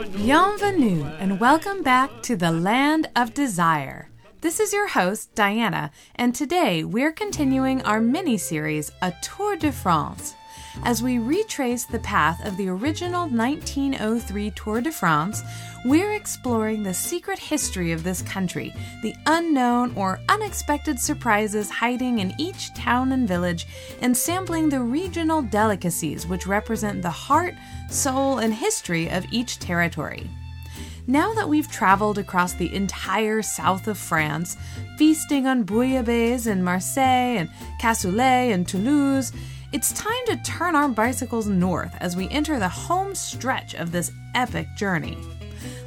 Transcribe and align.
Bienvenue 0.00 1.04
and 1.18 1.38
welcome 1.38 1.82
back 1.82 2.22
to 2.22 2.34
the 2.34 2.50
Land 2.50 3.10
of 3.14 3.34
Desire. 3.34 4.08
This 4.40 4.58
is 4.58 4.72
your 4.72 4.88
host, 4.88 5.34
Diana, 5.34 5.90
and 6.14 6.34
today 6.34 6.84
we're 6.84 7.12
continuing 7.12 7.82
our 7.82 8.00
mini 8.00 8.38
series, 8.38 8.90
A 9.02 9.12
Tour 9.20 9.56
de 9.56 9.70
France. 9.70 10.34
As 10.84 11.02
we 11.02 11.18
retrace 11.18 11.84
the 11.84 11.98
path 11.98 12.44
of 12.46 12.56
the 12.56 12.68
original 12.68 13.28
1903 13.28 14.50
Tour 14.52 14.80
de 14.80 14.90
France, 14.90 15.42
we're 15.84 16.12
exploring 16.12 16.82
the 16.82 16.94
secret 16.94 17.38
history 17.38 17.92
of 17.92 18.02
this 18.02 18.22
country, 18.22 18.72
the 19.02 19.14
unknown 19.26 19.94
or 19.96 20.20
unexpected 20.28 20.98
surprises 20.98 21.68
hiding 21.68 22.20
in 22.20 22.34
each 22.38 22.72
town 22.74 23.12
and 23.12 23.28
village, 23.28 23.66
and 24.00 24.16
sampling 24.16 24.68
the 24.68 24.80
regional 24.80 25.42
delicacies 25.42 26.26
which 26.26 26.46
represent 26.46 27.02
the 27.02 27.10
heart, 27.10 27.54
soul, 27.90 28.38
and 28.38 28.54
history 28.54 29.10
of 29.10 29.26
each 29.30 29.58
territory. 29.58 30.30
Now 31.06 31.34
that 31.34 31.48
we've 31.48 31.70
traveled 31.70 32.18
across 32.18 32.52
the 32.52 32.72
entire 32.74 33.42
south 33.42 33.88
of 33.88 33.98
France, 33.98 34.56
feasting 34.96 35.46
on 35.46 35.64
bouillabaisse 35.64 36.46
in 36.46 36.62
Marseille 36.62 37.38
and 37.38 37.50
cassoulet 37.80 38.50
in 38.50 38.64
Toulouse, 38.64 39.32
it's 39.72 39.92
time 39.92 40.24
to 40.26 40.36
turn 40.38 40.74
our 40.76 40.88
bicycles 40.88 41.46
north 41.46 41.94
as 42.00 42.16
we 42.16 42.28
enter 42.28 42.58
the 42.58 42.68
home 42.68 43.14
stretch 43.14 43.74
of 43.74 43.92
this 43.92 44.10
epic 44.34 44.66
journey. 44.76 45.16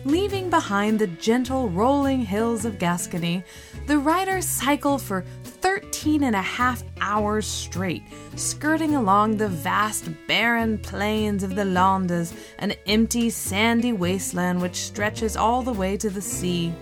Leaving 0.05 0.49
behind 0.49 0.99
the 0.99 1.07
gentle 1.07 1.69
rolling 1.69 2.25
hills 2.25 2.65
of 2.65 2.77
Gascony, 2.77 3.43
the 3.87 3.99
riders 3.99 4.45
cycle 4.45 4.97
for 4.97 5.23
13 5.63 6.23
and 6.23 6.35
a 6.35 6.41
half 6.41 6.83
hours 6.99 7.47
straight, 7.47 8.03
skirting 8.35 8.95
along 8.95 9.37
the 9.37 9.47
vast 9.47 10.09
barren 10.27 10.77
plains 10.77 11.41
of 11.41 11.55
the 11.55 11.63
Landes, 11.63 12.33
an 12.59 12.73
empty 12.85 13.29
sandy 13.29 13.93
wasteland 13.93 14.61
which 14.61 14.75
stretches 14.75 15.37
all 15.37 15.61
the 15.61 15.71
way 15.71 15.95
to 15.95 16.09
the 16.09 16.21
sea. 16.21 16.73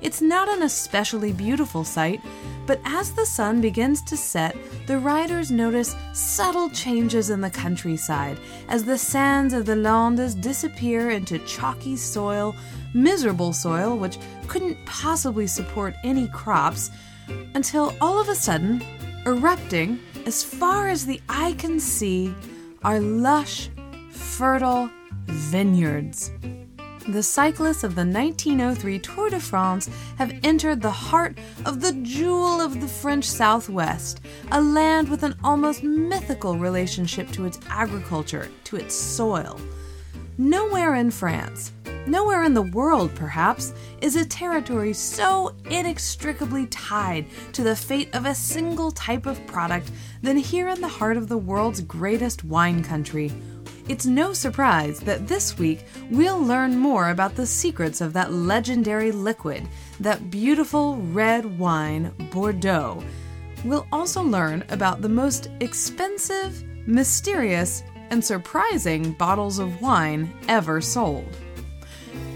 It's 0.00 0.22
not 0.22 0.48
an 0.48 0.62
especially 0.62 1.34
beautiful 1.34 1.84
sight, 1.84 2.22
but 2.66 2.80
as 2.86 3.12
the 3.12 3.26
sun 3.26 3.60
begins 3.60 4.00
to 4.04 4.16
set, 4.16 4.56
the 4.86 4.98
riders 4.98 5.50
notice 5.50 5.94
subtle 6.14 6.70
changes 6.70 7.28
in 7.28 7.42
the 7.42 7.50
countryside 7.50 8.38
as 8.68 8.82
the 8.82 8.96
sands 8.96 9.52
of 9.52 9.66
the 9.66 9.76
Landes 9.76 10.34
disappear 10.34 11.10
into 11.10 11.38
chalky 11.40 11.96
soil, 11.96 12.56
miserable 12.94 13.52
soil 13.52 13.98
which 13.98 14.16
couldn't 14.48 14.82
possibly 14.86 15.46
support 15.46 15.94
any 16.02 16.28
crops, 16.28 16.90
until 17.54 17.94
all 18.00 18.20
of 18.20 18.28
a 18.28 18.34
sudden, 18.34 18.82
erupting 19.26 20.00
as 20.26 20.42
far 20.42 20.88
as 20.88 21.06
the 21.06 21.20
eye 21.28 21.54
can 21.58 21.80
see, 21.80 22.34
are 22.82 23.00
lush, 23.00 23.70
fertile 24.10 24.90
vineyards 25.26 26.30
the 27.08 27.22
cyclists 27.22 27.82
of 27.82 27.94
the 27.94 28.04
1903 28.04 28.98
Tour 29.00 29.30
de 29.30 29.40
France 29.40 29.90
have 30.18 30.32
entered 30.44 30.80
the 30.80 30.90
heart 30.90 31.36
of 31.64 31.80
the 31.80 31.92
jewel 32.02 32.60
of 32.60 32.80
the 32.80 32.86
French 32.86 33.24
Southwest, 33.24 34.20
a 34.52 34.60
land 34.60 35.08
with 35.08 35.22
an 35.22 35.34
almost 35.42 35.82
mythical 35.82 36.56
relationship 36.56 37.30
to 37.32 37.44
its 37.44 37.58
agriculture, 37.68 38.48
to 38.64 38.76
its 38.76 38.94
soil. 38.94 39.58
Nowhere 40.38 40.94
in 40.94 41.10
France, 41.10 41.72
nowhere 42.06 42.42
in 42.44 42.54
the 42.54 42.62
world 42.62 43.14
perhaps, 43.14 43.74
is 44.00 44.16
a 44.16 44.24
territory 44.24 44.92
so 44.92 45.54
inextricably 45.70 46.66
tied 46.66 47.26
to 47.52 47.62
the 47.62 47.76
fate 47.76 48.14
of 48.14 48.26
a 48.26 48.34
single 48.34 48.90
type 48.90 49.26
of 49.26 49.46
product 49.46 49.90
than 50.22 50.36
here 50.36 50.68
in 50.68 50.80
the 50.80 50.88
heart 50.88 51.16
of 51.16 51.28
the 51.28 51.38
world's 51.38 51.80
greatest 51.80 52.44
wine 52.44 52.82
country 52.82 53.30
it's 53.88 54.06
no 54.06 54.32
surprise 54.32 55.00
that 55.00 55.26
this 55.26 55.58
week 55.58 55.84
we'll 56.10 56.40
learn 56.40 56.78
more 56.78 57.10
about 57.10 57.34
the 57.34 57.46
secrets 57.46 58.00
of 58.00 58.12
that 58.12 58.32
legendary 58.32 59.10
liquid, 59.10 59.68
that 59.98 60.30
beautiful 60.30 60.98
red 60.98 61.58
wine, 61.58 62.12
Bordeaux. 62.30 63.02
We'll 63.64 63.86
also 63.90 64.22
learn 64.22 64.64
about 64.68 65.02
the 65.02 65.08
most 65.08 65.50
expensive, 65.58 66.62
mysterious, 66.86 67.82
and 68.12 68.22
surprising 68.22 69.12
bottles 69.14 69.58
of 69.58 69.80
wine 69.80 70.30
ever 70.46 70.82
sold. 70.82 71.34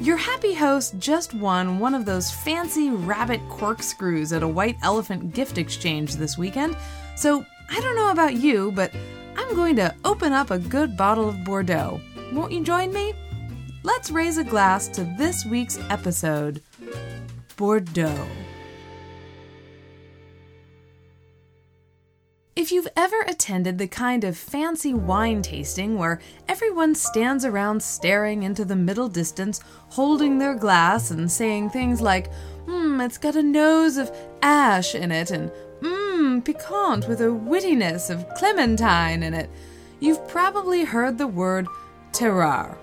Your 0.00 0.16
happy 0.16 0.54
host 0.54 0.98
just 0.98 1.34
won 1.34 1.78
one 1.78 1.94
of 1.94 2.06
those 2.06 2.32
fancy 2.32 2.88
rabbit 2.88 3.42
corkscrews 3.50 4.32
at 4.32 4.42
a 4.42 4.48
white 4.48 4.76
elephant 4.82 5.34
gift 5.34 5.58
exchange 5.58 6.16
this 6.16 6.38
weekend, 6.38 6.78
so 7.14 7.44
I 7.68 7.78
don't 7.80 7.94
know 7.94 8.10
about 8.10 8.36
you, 8.36 8.72
but 8.72 8.90
I'm 9.36 9.54
going 9.54 9.76
to 9.76 9.94
open 10.06 10.32
up 10.32 10.50
a 10.50 10.58
good 10.58 10.96
bottle 10.96 11.28
of 11.28 11.44
Bordeaux. 11.44 12.00
Won't 12.32 12.52
you 12.52 12.64
join 12.64 12.90
me? 12.90 13.12
Let's 13.82 14.10
raise 14.10 14.38
a 14.38 14.44
glass 14.44 14.88
to 14.88 15.04
this 15.18 15.44
week's 15.44 15.78
episode 15.90 16.62
Bordeaux. 17.58 18.26
If 22.56 22.72
you've 22.72 22.88
ever 22.96 23.20
attended 23.28 23.76
the 23.76 23.86
kind 23.86 24.24
of 24.24 24.34
fancy 24.34 24.94
wine 24.94 25.42
tasting 25.42 25.98
where 25.98 26.20
everyone 26.48 26.94
stands 26.94 27.44
around 27.44 27.82
staring 27.82 28.44
into 28.44 28.64
the 28.64 28.74
middle 28.74 29.08
distance, 29.08 29.60
holding 29.90 30.38
their 30.38 30.54
glass 30.54 31.10
and 31.10 31.30
saying 31.30 31.68
things 31.68 32.00
like, 32.00 32.32
hmm, 32.64 32.98
it's 33.02 33.18
got 33.18 33.36
a 33.36 33.42
nose 33.42 33.98
of 33.98 34.10
ash 34.40 34.94
in 34.94 35.12
it, 35.12 35.30
and 35.30 35.52
mmm, 35.82 36.42
piquant 36.46 37.06
with 37.06 37.20
a 37.20 37.24
wittiness 37.24 38.08
of 38.08 38.26
clementine 38.36 39.22
in 39.22 39.34
it, 39.34 39.50
you've 40.00 40.26
probably 40.26 40.82
heard 40.82 41.18
the 41.18 41.26
word 41.26 41.66
terroir. 42.12 42.78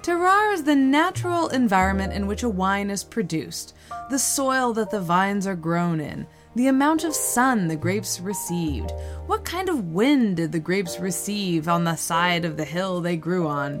Terroir 0.00 0.54
is 0.54 0.64
the 0.64 0.76
natural 0.76 1.48
environment 1.48 2.14
in 2.14 2.26
which 2.26 2.42
a 2.42 2.48
wine 2.48 2.88
is 2.88 3.04
produced, 3.04 3.74
the 4.08 4.18
soil 4.18 4.72
that 4.72 4.90
the 4.90 5.00
vines 5.00 5.46
are 5.46 5.56
grown 5.56 6.00
in, 6.00 6.26
the 6.54 6.68
amount 6.68 7.04
of 7.04 7.14
sun 7.14 7.66
the 7.66 7.76
grapes 7.76 8.20
received, 8.20 8.92
what 9.26 9.44
kind 9.44 9.68
of 9.68 9.92
wind 9.92 10.36
did 10.36 10.52
the 10.52 10.58
grapes 10.58 11.00
receive 11.00 11.68
on 11.68 11.84
the 11.84 11.96
side 11.96 12.44
of 12.44 12.56
the 12.56 12.64
hill 12.64 13.00
they 13.00 13.16
grew 13.16 13.46
on. 13.46 13.80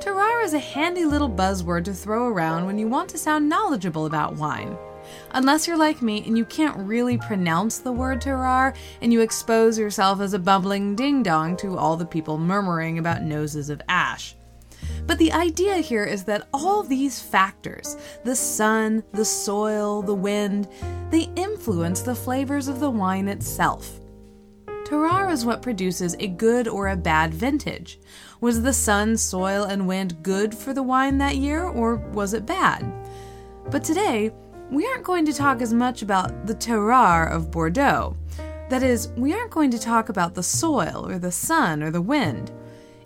Terroir 0.00 0.44
is 0.44 0.52
a 0.52 0.58
handy 0.58 1.04
little 1.04 1.30
buzzword 1.30 1.84
to 1.84 1.94
throw 1.94 2.28
around 2.28 2.66
when 2.66 2.78
you 2.78 2.86
want 2.86 3.08
to 3.10 3.18
sound 3.18 3.48
knowledgeable 3.48 4.04
about 4.06 4.36
wine. 4.36 4.76
Unless 5.32 5.66
you're 5.66 5.76
like 5.76 6.02
me 6.02 6.22
and 6.26 6.36
you 6.36 6.44
can't 6.44 6.76
really 6.76 7.18
pronounce 7.18 7.78
the 7.78 7.92
word 7.92 8.20
terroir 8.20 8.76
and 9.00 9.12
you 9.12 9.20
expose 9.20 9.78
yourself 9.78 10.20
as 10.20 10.34
a 10.34 10.38
bumbling 10.38 10.94
ding 10.94 11.22
dong 11.22 11.56
to 11.56 11.76
all 11.76 11.96
the 11.96 12.04
people 12.04 12.38
murmuring 12.38 12.98
about 12.98 13.22
noses 13.22 13.70
of 13.70 13.80
ash. 13.88 14.36
But 15.06 15.18
the 15.18 15.32
idea 15.32 15.76
here 15.76 16.04
is 16.04 16.24
that 16.24 16.48
all 16.52 16.82
these 16.82 17.20
factors 17.20 17.96
the 18.24 18.36
sun, 18.36 19.02
the 19.12 19.24
soil, 19.24 20.02
the 20.02 20.14
wind 20.14 20.68
they 21.10 21.28
influence 21.36 22.00
the 22.00 22.14
flavors 22.14 22.68
of 22.68 22.80
the 22.80 22.90
wine 22.90 23.28
itself. 23.28 24.00
Terroir 24.84 25.30
is 25.32 25.44
what 25.44 25.62
produces 25.62 26.16
a 26.18 26.26
good 26.26 26.68
or 26.68 26.88
a 26.88 26.96
bad 26.96 27.32
vintage. 27.32 28.00
Was 28.40 28.62
the 28.62 28.72
sun, 28.72 29.16
soil, 29.16 29.64
and 29.64 29.86
wind 29.86 30.22
good 30.22 30.54
for 30.54 30.74
the 30.74 30.82
wine 30.82 31.18
that 31.18 31.36
year, 31.36 31.62
or 31.62 31.96
was 31.96 32.34
it 32.34 32.46
bad? 32.46 32.92
But 33.70 33.84
today, 33.84 34.32
we 34.70 34.86
aren't 34.86 35.04
going 35.04 35.24
to 35.26 35.32
talk 35.32 35.62
as 35.62 35.72
much 35.72 36.02
about 36.02 36.46
the 36.46 36.54
terroir 36.54 37.30
of 37.30 37.50
Bordeaux. 37.50 38.16
That 38.70 38.82
is, 38.82 39.08
we 39.16 39.34
aren't 39.34 39.50
going 39.50 39.70
to 39.70 39.78
talk 39.78 40.08
about 40.08 40.34
the 40.34 40.42
soil 40.42 41.06
or 41.06 41.18
the 41.18 41.32
sun 41.32 41.82
or 41.82 41.90
the 41.90 42.00
wind. 42.00 42.50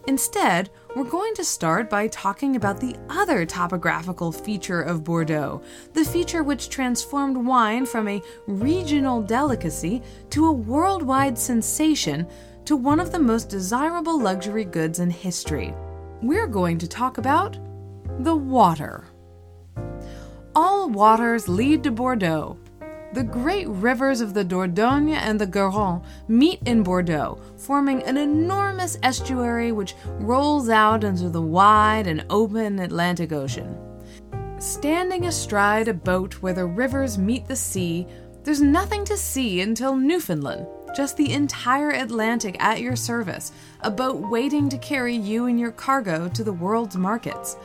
Instead, 0.06 0.70
we're 0.96 1.04
going 1.04 1.34
to 1.34 1.44
start 1.44 1.90
by 1.90 2.08
talking 2.08 2.56
about 2.56 2.80
the 2.80 2.96
other 3.10 3.44
topographical 3.44 4.32
feature 4.32 4.80
of 4.80 5.04
Bordeaux, 5.04 5.60
the 5.92 6.02
feature 6.02 6.42
which 6.42 6.70
transformed 6.70 7.36
wine 7.36 7.84
from 7.84 8.08
a 8.08 8.22
regional 8.46 9.20
delicacy 9.20 10.02
to 10.30 10.46
a 10.46 10.52
worldwide 10.52 11.36
sensation 11.36 12.26
to 12.64 12.76
one 12.76 12.98
of 12.98 13.12
the 13.12 13.18
most 13.18 13.50
desirable 13.50 14.18
luxury 14.18 14.64
goods 14.64 14.98
in 14.98 15.10
history. 15.10 15.74
We're 16.22 16.46
going 16.46 16.78
to 16.78 16.88
talk 16.88 17.18
about 17.18 17.58
the 18.20 18.34
water 18.34 19.04
all 20.56 20.88
waters 20.88 21.50
lead 21.50 21.84
to 21.84 21.90
Bordeaux. 21.90 22.56
The 23.12 23.22
great 23.22 23.68
rivers 23.68 24.20
of 24.20 24.34
the 24.34 24.44
Dordogne 24.44 25.14
and 25.14 25.40
the 25.40 25.46
Garonne 25.46 26.02
meet 26.28 26.60
in 26.66 26.82
Bordeaux, 26.82 27.40
forming 27.56 28.02
an 28.02 28.16
enormous 28.16 28.98
estuary 29.02 29.72
which 29.72 29.94
rolls 30.18 30.68
out 30.68 31.04
into 31.04 31.30
the 31.30 31.40
wide 31.40 32.06
and 32.06 32.26
open 32.28 32.78
Atlantic 32.78 33.32
Ocean. 33.32 33.78
Standing 34.58 35.26
astride 35.26 35.88
a 35.88 35.94
boat 35.94 36.34
where 36.42 36.52
the 36.52 36.66
rivers 36.66 37.16
meet 37.16 37.46
the 37.46 37.56
sea, 37.56 38.06
there's 38.42 38.60
nothing 38.60 39.04
to 39.04 39.16
see 39.16 39.60
until 39.60 39.96
Newfoundland, 39.96 40.66
just 40.94 41.16
the 41.16 41.32
entire 41.32 41.90
Atlantic 41.90 42.56
at 42.58 42.80
your 42.80 42.96
service, 42.96 43.52
a 43.80 43.90
boat 43.90 44.16
waiting 44.30 44.68
to 44.68 44.78
carry 44.78 45.14
you 45.14 45.46
and 45.46 45.58
your 45.58 45.72
cargo 45.72 46.28
to 46.28 46.44
the 46.44 46.52
world's 46.52 46.96
markets. 46.96 47.56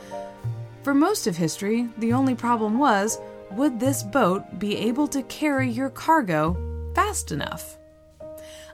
For 0.82 0.94
most 0.94 1.26
of 1.26 1.36
history, 1.36 1.88
the 1.98 2.12
only 2.12 2.34
problem 2.34 2.78
was 2.78 3.18
would 3.54 3.78
this 3.78 4.02
boat 4.02 4.58
be 4.58 4.76
able 4.76 5.06
to 5.08 5.22
carry 5.24 5.68
your 5.68 5.90
cargo 5.90 6.56
fast 6.94 7.32
enough? 7.32 7.78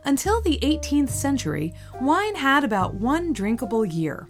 Until 0.04 0.40
the 0.40 0.58
18th 0.62 1.10
century, 1.10 1.74
wine 2.00 2.36
had 2.36 2.64
about 2.64 2.94
one 2.94 3.32
drinkable 3.32 3.84
year. 3.84 4.28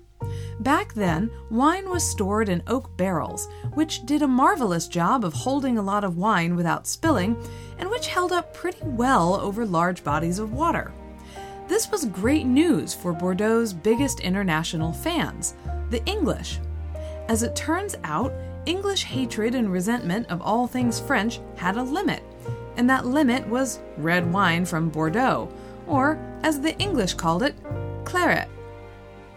Back 0.61 0.95
then, 0.95 1.31
wine 1.51 1.89
was 1.89 2.03
stored 2.03 2.49
in 2.49 2.63
oak 2.67 2.97
barrels, 2.97 3.49
which 3.75 4.05
did 4.07 4.23
a 4.23 4.29
marvelous 4.29 4.89
job 4.89 5.25
of 5.25 5.33
holding 5.33 5.79
a 5.79 5.83
lot 5.83 6.03
of 6.03 6.17
wine 6.17 6.57
without 6.57 6.87
spilling, 6.87 7.37
and 7.79 7.89
which 7.91 8.09
held 8.09 8.33
up 8.33 8.55
pretty 8.55 8.83
well 8.83 9.35
over 9.37 9.65
large 9.65 10.03
bodies 10.03 10.39
of 10.39 10.53
water. 10.53 10.93
This 11.69 11.91
was 11.91 12.07
great 12.07 12.47
news 12.47 12.95
for 12.95 13.13
Bordeaux's 13.13 13.75
biggest 13.75 14.21
international 14.21 14.93
fans, 14.93 15.55
the 15.91 16.05
English. 16.07 16.59
As 17.29 17.43
it 17.43 17.55
turns 17.55 17.95
out, 18.05 18.33
English 18.69 19.05
hatred 19.05 19.55
and 19.55 19.73
resentment 19.73 20.29
of 20.29 20.43
all 20.43 20.67
things 20.67 21.01
French 21.01 21.41
had 21.57 21.79
a 21.79 21.83
limit, 21.83 22.23
and 22.77 22.89
that 22.91 23.07
limit 23.07 23.49
was 23.49 23.81
red 23.97 24.31
wine 24.31 24.67
from 24.67 24.91
Bordeaux, 24.91 25.51
or, 25.87 26.19
as 26.43 26.61
the 26.61 26.77
English 26.79 27.15
called 27.15 27.43
it, 27.43 27.55
claret. 28.05 28.47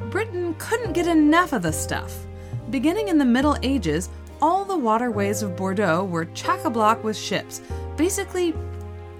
Britain 0.09 0.53
couldn't 0.59 0.91
get 0.91 1.07
enough 1.07 1.53
of 1.53 1.61
the 1.61 1.71
stuff. 1.71 2.25
Beginning 2.71 3.07
in 3.07 3.17
the 3.17 3.23
Middle 3.23 3.55
Ages, 3.63 4.09
all 4.41 4.65
the 4.65 4.77
waterways 4.77 5.41
of 5.41 5.55
Bordeaux 5.55 6.03
were 6.03 6.25
chock 6.25 6.65
a 6.65 6.69
block 6.69 7.01
with 7.01 7.15
ships, 7.15 7.61
basically 7.95 8.53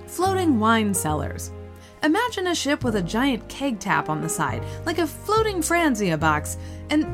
floating 0.08 0.60
wine 0.60 0.94
cellars. 0.94 1.52
Imagine 2.04 2.48
a 2.48 2.56
ship 2.56 2.84
with 2.84 2.98
a 2.98 3.02
giant 3.02 3.48
keg 3.48 3.80
tap 3.80 4.10
on 4.10 4.20
the 4.20 4.28
side, 4.28 4.62
like 4.86 4.98
a 4.98 5.08
floating 5.08 5.60
Franzia 5.60 6.20
box, 6.20 6.58
and 6.90 7.06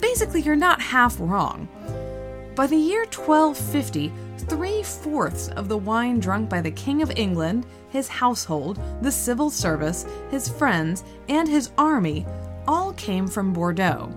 basically 0.00 0.40
you're 0.40 0.56
not 0.56 0.80
half 0.80 1.14
wrong. 1.20 1.68
By 2.54 2.68
the 2.68 2.76
year 2.76 3.00
1250, 3.00 4.12
three 4.46 4.84
fourths 4.84 5.48
of 5.48 5.68
the 5.68 5.76
wine 5.76 6.20
drunk 6.20 6.48
by 6.48 6.60
the 6.60 6.70
King 6.70 7.02
of 7.02 7.10
England, 7.16 7.66
his 7.88 8.06
household, 8.06 8.78
the 9.02 9.10
civil 9.10 9.50
service, 9.50 10.06
his 10.30 10.48
friends, 10.48 11.02
and 11.28 11.48
his 11.48 11.72
army 11.76 12.24
all 12.68 12.92
came 12.92 13.26
from 13.26 13.52
Bordeaux. 13.52 14.08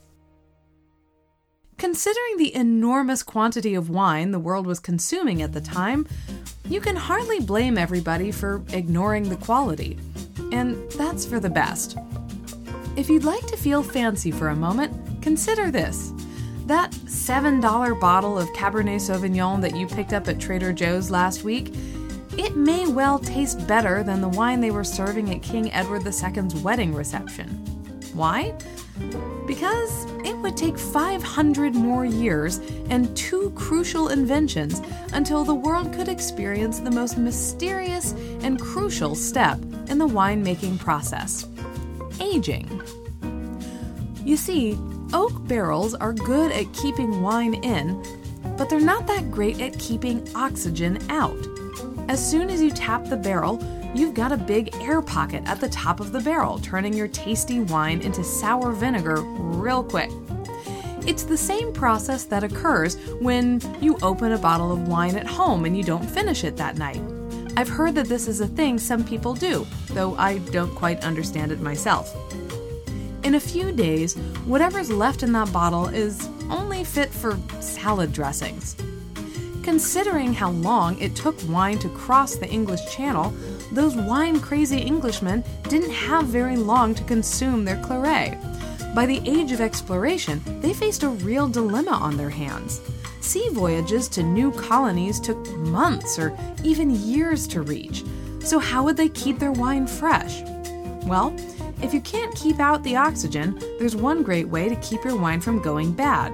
Considering 1.78 2.38
the 2.38 2.56
enormous 2.56 3.22
quantity 3.22 3.76
of 3.76 3.92
wine 3.92 4.32
the 4.32 4.40
world 4.40 4.66
was 4.66 4.80
consuming 4.80 5.44
at 5.44 5.54
the 5.54 5.62
time, 5.62 6.08
you 6.68 6.82
can 6.82 6.96
hardly 6.96 7.40
blame 7.40 7.78
everybody 7.78 8.32
for 8.32 8.64
ignoring 8.74 9.30
the 9.30 9.36
quality. 9.36 9.96
And 10.52 10.92
that's 10.94 11.24
for 11.24 11.40
the 11.40 11.52
best. 11.52 11.96
If 12.96 13.12
you'd 13.12 13.26
like 13.26 13.46
to 13.46 13.58
feel 13.58 13.84
fancy 13.84 14.32
for 14.32 14.48
a 14.48 14.56
moment, 14.56 15.22
consider 15.22 15.70
this. 15.70 16.12
That 16.66 16.90
$7 16.94 18.00
bottle 18.00 18.40
of 18.40 18.50
Cabernet 18.54 19.02
Sauvignon 19.02 19.62
that 19.62 19.76
you 19.76 19.86
picked 19.86 20.14
up 20.14 20.28
at 20.28 20.40
Trader 20.40 20.74
Joe's 20.74 21.12
last 21.12 21.44
week, 21.44 21.76
it 22.40 22.56
may 22.56 22.88
well 22.88 23.20
taste 23.20 23.68
better 23.68 24.02
than 24.02 24.22
the 24.22 24.30
wine 24.30 24.62
they 24.62 24.72
were 24.72 24.86
serving 24.86 25.30
at 25.36 25.44
King 25.44 25.74
Edward 25.74 26.06
II's 26.06 26.56
wedding 26.64 26.96
reception. 26.96 27.50
Why? 28.14 28.58
Because 29.46 30.06
it 30.24 30.38
would 30.38 30.56
take 30.56 30.80
500 30.80 31.76
more 31.76 32.06
years 32.06 32.60
and 32.90 33.16
two 33.18 33.52
crucial 33.58 34.08
inventions 34.08 34.82
until 35.12 35.44
the 35.44 35.54
world 35.54 35.92
could 35.92 36.08
experience 36.08 36.80
the 36.80 36.90
most 36.90 37.18
mysterious 37.18 38.14
and 38.42 38.58
crucial 38.58 39.16
step 39.16 39.60
in 39.90 39.98
the 39.98 40.08
winemaking 40.08 40.80
process 40.80 41.46
aging. 42.22 42.82
You 44.24 44.38
see, 44.38 44.78
oak 45.12 45.46
barrels 45.46 45.94
are 45.94 46.14
good 46.14 46.54
at 46.54 46.72
keeping 46.72 47.22
wine 47.22 47.56
in, 47.56 48.02
but 48.58 48.70
they're 48.70 48.80
not 48.80 49.08
that 49.08 49.30
great 49.30 49.60
at 49.60 49.78
keeping 49.78 50.26
oxygen 50.36 51.00
out. 51.10 51.49
As 52.10 52.28
soon 52.28 52.50
as 52.50 52.60
you 52.60 52.72
tap 52.72 53.06
the 53.06 53.16
barrel, 53.16 53.64
you've 53.94 54.16
got 54.16 54.32
a 54.32 54.38
big 54.38 54.76
air 54.78 55.00
pocket 55.00 55.44
at 55.46 55.62
the 55.62 55.70
top 55.70 56.00
of 56.00 56.12
the 56.12 56.20
barrel, 56.20 56.58
turning 56.58 56.92
your 56.92 57.08
tasty 57.08 57.60
wine 57.60 58.02
into 58.02 58.24
sour 58.24 58.72
vinegar 58.72 59.22
real 59.22 59.84
quick. 59.84 60.10
It's 61.06 61.22
the 61.22 61.38
same 61.38 61.72
process 61.72 62.24
that 62.24 62.44
occurs 62.44 62.96
when 63.22 63.62
you 63.80 63.96
open 64.02 64.32
a 64.32 64.40
bottle 64.40 64.72
of 64.72 64.88
wine 64.88 65.18
at 65.18 65.28
home 65.28 65.66
and 65.66 65.78
you 65.78 65.84
don't 65.84 66.04
finish 66.04 66.44
it 66.44 66.58
that 66.58 66.80
night. 66.80 67.00
I've 67.56 67.70
heard 67.70 67.94
that 67.94 68.08
this 68.08 68.28
is 68.28 68.42
a 68.42 68.48
thing 68.48 68.80
some 68.80 69.04
people 69.04 69.36
do, 69.36 69.68
though 69.90 70.16
I 70.16 70.40
don't 70.40 70.74
quite 70.74 71.04
understand 71.04 71.52
it 71.52 71.62
myself. 71.62 72.16
In 73.24 73.36
a 73.36 73.40
few 73.40 73.72
days, 73.72 74.16
whatever's 74.48 74.90
left 74.90 75.22
in 75.22 75.32
that 75.34 75.54
bottle 75.54 75.88
is 75.90 76.28
only 76.50 76.84
fit 76.84 77.12
for 77.12 77.38
salad 77.60 78.12
dressings. 78.14 78.76
Considering 79.70 80.34
how 80.34 80.50
long 80.50 81.00
it 81.00 81.16
took 81.16 81.38
wine 81.48 81.78
to 81.78 81.90
cross 81.90 82.36
the 82.36 82.50
English 82.50 82.92
Channel, 82.92 83.32
those 83.72 83.96
wine 83.96 84.40
crazy 84.40 84.82
Englishmen 84.82 85.44
didn't 85.68 85.92
have 85.92 86.26
very 86.26 86.58
long 86.58 86.96
to 86.96 87.04
consume 87.04 87.64
their 87.64 87.80
claret. 87.84 88.36
By 88.96 89.06
the 89.06 89.22
age 89.30 89.52
of 89.52 89.62
exploration, 89.62 90.42
they 90.62 90.74
faced 90.74 91.04
a 91.04 91.10
real 91.10 91.48
dilemma 91.48 91.92
on 91.92 92.18
their 92.18 92.32
hands. 92.32 92.82
Sea 93.22 93.48
voyages 93.52 94.08
to 94.08 94.24
new 94.24 94.52
colonies 94.54 95.20
took 95.20 95.38
months 95.58 96.18
or 96.18 96.36
even 96.64 96.90
years 96.90 97.46
to 97.50 97.62
reach. 97.62 98.04
So, 98.40 98.58
how 98.58 98.84
would 98.86 98.98
they 98.98 99.10
keep 99.10 99.38
their 99.38 99.52
wine 99.52 99.86
fresh? 99.86 100.42
Well, 101.06 101.36
if 101.84 101.94
you 101.94 102.02
can't 102.02 102.34
keep 102.34 102.60
out 102.60 102.82
the 102.82 102.96
oxygen, 102.96 103.62
there's 103.78 103.96
one 103.96 104.24
great 104.24 104.48
way 104.48 104.68
to 104.68 104.76
keep 104.78 105.04
your 105.04 105.16
wine 105.16 105.42
from 105.42 105.62
going 105.62 105.92
bad. 105.92 106.34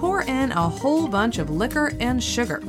Pour 0.00 0.22
in 0.22 0.50
a 0.52 0.66
whole 0.66 1.06
bunch 1.06 1.36
of 1.36 1.50
liquor 1.50 1.92
and 2.00 2.24
sugar. 2.24 2.62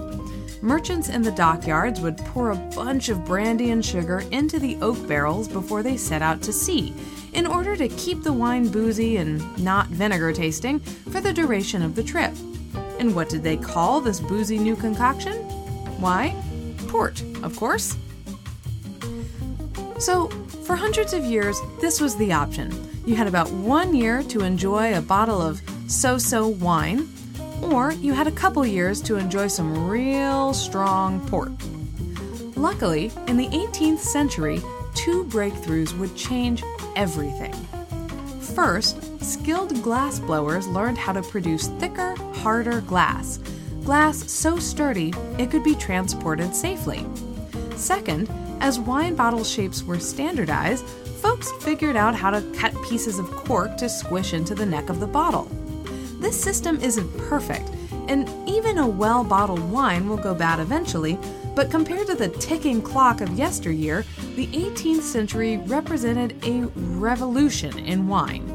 Merchants 0.62 1.08
in 1.08 1.22
the 1.22 1.32
dockyards 1.32 2.02
would 2.02 2.18
pour 2.18 2.52
a 2.52 2.56
bunch 2.76 3.08
of 3.08 3.24
brandy 3.24 3.72
and 3.72 3.86
sugar 3.86 4.26
into 4.32 4.60
the 4.60 4.76
oak 4.82 5.08
barrels 5.08 5.48
before 5.48 5.82
they 5.82 5.96
set 5.96 6.22
out 6.22 6.42
to 6.42 6.52
sea, 6.52 6.94
in 7.32 7.48
order 7.48 7.78
to 7.78 7.88
keep 7.88 8.22
the 8.22 8.34
wine 8.34 8.68
boozy 8.68 9.16
and 9.16 9.42
not 9.64 9.88
vinegar 9.88 10.34
tasting 10.34 10.80
for 10.80 11.22
the 11.22 11.32
duration 11.32 11.82
of 11.82 11.96
the 11.96 12.04
trip. 12.04 12.34
And 13.00 13.16
what 13.16 13.30
did 13.30 13.44
they 13.44 13.56
call 13.56 14.02
this 14.02 14.20
boozy 14.20 14.60
new 14.60 14.76
concoction? 14.76 15.38
Why, 16.02 16.36
port, 16.90 17.24
of 17.44 17.56
course. 17.56 17.96
So, 20.00 20.28
for 20.66 20.76
hundreds 20.76 21.14
of 21.14 21.24
years, 21.24 21.58
this 21.80 22.02
was 22.02 22.18
the 22.18 22.34
option. 22.34 22.90
You 23.06 23.16
had 23.16 23.28
about 23.28 23.50
one 23.52 23.96
year 23.96 24.22
to 24.24 24.42
enjoy 24.42 24.98
a 24.98 25.02
bottle 25.02 25.42
of 25.42 25.62
so 25.88 26.18
so 26.18 26.48
wine, 26.48 27.08
or 27.64 27.94
you 27.94 28.14
had 28.14 28.28
a 28.28 28.32
couple 28.32 28.66
years 28.66 29.02
to 29.02 29.18
enjoy 29.18 29.48
some 29.48 29.88
real 29.90 30.54
strong 30.54 31.26
port. 31.28 31.52
Luckily, 32.56 33.12
in 33.28 33.38
the 33.38 33.48
18th 33.48 34.00
century, 34.00 34.62
two 34.94 35.24
breakthroughs 35.26 35.98
would 35.98 36.16
change 36.16 36.64
everything. 36.96 37.54
First, 38.56 39.24
skilled 39.24 39.82
glass 39.82 40.20
blowers 40.20 40.68
learned 40.68 40.98
how 40.98 41.14
to 41.14 41.22
produce 41.22 41.68
thicker, 41.80 42.16
harder 42.36 42.82
glass. 42.82 43.40
Glass 43.84 44.30
so 44.30 44.60
sturdy 44.60 45.14
it 45.40 45.50
could 45.50 45.64
be 45.64 45.76
transported 45.76 46.56
safely. 46.56 47.06
Second, 47.76 48.30
as 48.60 48.80
wine 48.80 49.16
bottle 49.16 49.44
shapes 49.44 49.84
were 49.84 50.00
standardized, 50.00 50.86
folks 50.86 51.52
figured 51.64 51.96
out 51.96 52.14
how 52.14 52.30
to 52.30 52.42
cut 52.56 52.74
pieces 52.84 53.18
of 53.18 53.26
cork 53.32 53.78
to 53.78 53.90
squish 53.90 54.34
into 54.34 54.54
the 54.54 54.66
neck 54.66 54.90
of 54.90 55.00
the 55.00 55.08
bottle. 55.08 55.50
This 56.22 56.40
system 56.40 56.80
isn't 56.80 57.18
perfect, 57.18 57.68
and 58.08 58.30
even 58.48 58.78
a 58.78 58.88
well 58.88 59.24
bottled 59.24 59.72
wine 59.72 60.08
will 60.08 60.18
go 60.18 60.36
bad 60.36 60.60
eventually, 60.60 61.18
but 61.56 61.72
compared 61.72 62.06
to 62.08 62.16
the 62.16 62.30
ticking 62.30 62.80
clock 62.80 63.22
of 63.22 63.32
yesteryear, 63.32 64.06
the 64.36 64.46
18th 64.48 65.02
century 65.02 65.58
represented 65.66 66.36
a 66.46 66.68
revolution 66.98 67.76
in 67.80 68.08
wine. 68.08 68.48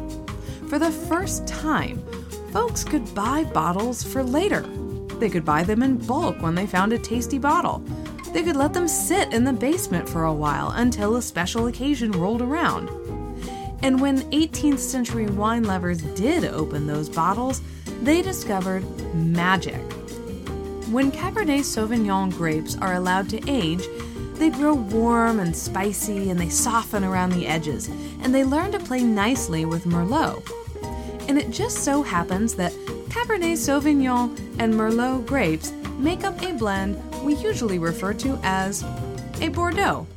For 0.68 0.78
the 0.78 0.92
first 0.92 1.48
time, 1.48 2.00
folks 2.52 2.84
could 2.84 3.12
buy 3.16 3.42
bottles 3.42 4.00
for 4.04 4.22
later. 4.22 4.62
They 5.18 5.28
could 5.28 5.44
buy 5.44 5.64
them 5.64 5.82
in 5.82 5.98
bulk 5.98 6.40
when 6.40 6.54
they 6.54 6.68
found 6.68 6.92
a 6.92 6.98
tasty 6.98 7.38
bottle. 7.38 7.80
They 8.32 8.44
could 8.44 8.56
let 8.56 8.74
them 8.74 8.86
sit 8.86 9.32
in 9.32 9.42
the 9.42 9.52
basement 9.52 10.08
for 10.08 10.24
a 10.24 10.32
while 10.32 10.70
until 10.70 11.16
a 11.16 11.22
special 11.22 11.66
occasion 11.66 12.12
rolled 12.12 12.42
around. 12.42 12.90
And 13.86 14.00
when 14.00 14.28
18th 14.32 14.80
century 14.80 15.26
wine 15.26 15.62
lovers 15.62 16.02
did 16.02 16.44
open 16.44 16.88
those 16.88 17.08
bottles, 17.08 17.62
they 18.02 18.20
discovered 18.20 18.82
magic. 19.14 19.80
When 20.90 21.12
Cabernet 21.12 21.60
Sauvignon 21.60 22.32
grapes 22.32 22.76
are 22.78 22.94
allowed 22.94 23.28
to 23.28 23.40
age, 23.48 23.84
they 24.34 24.50
grow 24.50 24.74
warm 24.74 25.38
and 25.38 25.54
spicy 25.54 26.30
and 26.30 26.40
they 26.40 26.48
soften 26.48 27.04
around 27.04 27.30
the 27.30 27.46
edges, 27.46 27.86
and 28.22 28.34
they 28.34 28.42
learn 28.42 28.72
to 28.72 28.80
play 28.80 29.04
nicely 29.04 29.64
with 29.64 29.84
Merlot. 29.84 30.42
And 31.28 31.38
it 31.38 31.52
just 31.52 31.84
so 31.84 32.02
happens 32.02 32.56
that 32.56 32.72
Cabernet 33.10 33.56
Sauvignon 33.56 34.36
and 34.58 34.74
Merlot 34.74 35.26
grapes 35.26 35.70
make 35.96 36.24
up 36.24 36.42
a 36.42 36.52
blend 36.54 37.00
we 37.22 37.36
usually 37.36 37.78
refer 37.78 38.14
to 38.14 38.36
as 38.42 38.82
a 39.40 39.46
Bordeaux, 39.46 40.08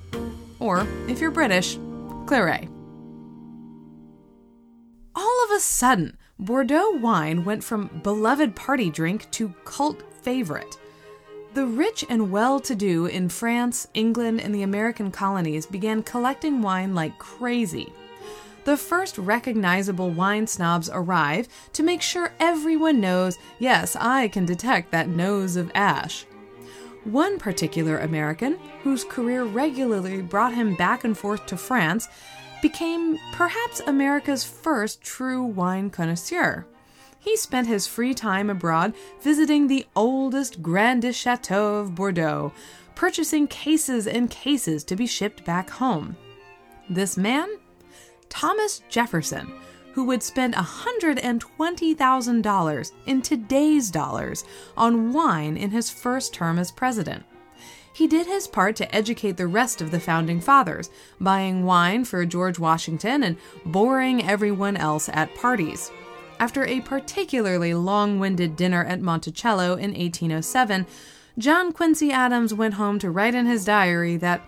or 0.60 0.88
if 1.08 1.22
you're 1.22 1.30
British, 1.30 1.78
Claret. 2.26 2.68
Sudden, 5.64 6.18
Bordeaux 6.38 6.92
wine 6.92 7.44
went 7.44 7.64
from 7.64 8.00
beloved 8.04 8.56
party 8.56 8.90
drink 8.90 9.30
to 9.32 9.54
cult 9.66 10.02
favorite. 10.22 10.78
The 11.54 11.66
rich 11.66 12.06
and 12.10 12.32
well 12.32 12.60
to 12.62 12.76
do 12.76 13.08
in 13.08 13.28
France, 13.30 13.88
England, 13.94 14.40
and 14.40 14.54
the 14.54 14.62
American 14.62 15.12
colonies 15.12 15.66
began 15.66 16.04
collecting 16.04 16.62
wine 16.62 16.94
like 16.96 17.18
crazy. 17.18 17.92
The 18.66 18.78
first 18.78 19.18
recognizable 19.18 20.12
wine 20.12 20.46
snobs 20.46 20.90
arrive 20.94 21.48
to 21.74 21.84
make 21.84 22.02
sure 22.02 22.34
everyone 22.40 23.02
knows 23.02 23.38
yes, 23.58 23.96
I 23.96 24.28
can 24.28 24.46
detect 24.46 24.92
that 24.92 25.10
nose 25.10 25.56
of 25.56 25.72
ash. 25.74 26.26
One 27.04 27.40
particular 27.40 27.98
American, 27.98 28.60
whose 28.84 29.04
career 29.04 29.44
regularly 29.44 30.22
brought 30.22 30.54
him 30.54 30.76
back 30.76 31.04
and 31.04 31.18
forth 31.18 31.46
to 31.48 31.58
France, 31.58 32.08
became 32.62 33.18
perhaps 33.34 33.80
America's 33.82 34.44
first 34.44 35.02
true 35.02 35.44
wine 35.44 35.90
connoisseur. 35.90 36.66
He 37.20 37.36
spent 37.36 37.68
his 37.68 37.88
free 37.88 38.14
time 38.14 38.50
abroad 38.50 38.94
visiting 39.22 39.68
the 39.68 39.86
oldest, 39.96 40.62
grandest 40.62 41.20
chateau 41.20 41.76
of 41.76 41.96
Bordeaux, 41.96 42.54
purchasing 42.96 43.48
cases 43.48 44.08
and 44.08 44.30
cases 44.30 44.84
to 44.86 44.96
be 44.96 45.08
shipped 45.08 45.44
back 45.46 45.70
home. 45.70 46.16
This 46.90 47.18
man? 47.18 47.50
Thomas 48.30 48.82
Jefferson, 48.90 49.52
who 49.94 50.06
would 50.06 50.24
spend 50.24 50.54
$120,000 50.54 52.92
in 53.06 53.22
today's 53.22 53.92
dollars 53.92 54.46
on 54.78 55.14
wine 55.14 55.58
in 55.58 55.72
his 55.72 55.90
first 55.90 56.34
term 56.34 56.58
as 56.58 56.72
president. 56.72 57.26
He 57.94 58.08
did 58.08 58.28
his 58.28 58.48
part 58.48 58.76
to 58.78 58.96
educate 58.96 59.38
the 59.38 59.48
rest 59.48 59.82
of 59.82 59.92
the 59.92 60.00
founding 60.00 60.40
fathers, 60.40 60.90
buying 61.20 61.66
wine 61.66 62.06
for 62.06 62.26
George 62.26 62.60
Washington 62.60 63.24
and 63.24 63.38
boring 63.66 64.24
everyone 64.28 64.78
else 64.78 65.10
at 65.10 65.36
parties. 65.36 65.92
After 66.40 66.66
a 66.66 66.80
particularly 66.82 67.74
long 67.74 68.20
winded 68.20 68.56
dinner 68.56 68.86
at 68.86 69.02
Monticello 69.02 69.74
in 69.74 69.92
1807, 69.92 70.88
John 71.38 71.72
Quincy 71.74 72.12
Adams 72.12 72.54
went 72.54 72.76
home 72.76 73.00
to 73.00 73.12
write 73.12 73.36
in 73.36 73.46
his 73.46 73.66
diary 73.66 74.16
that 74.18 74.42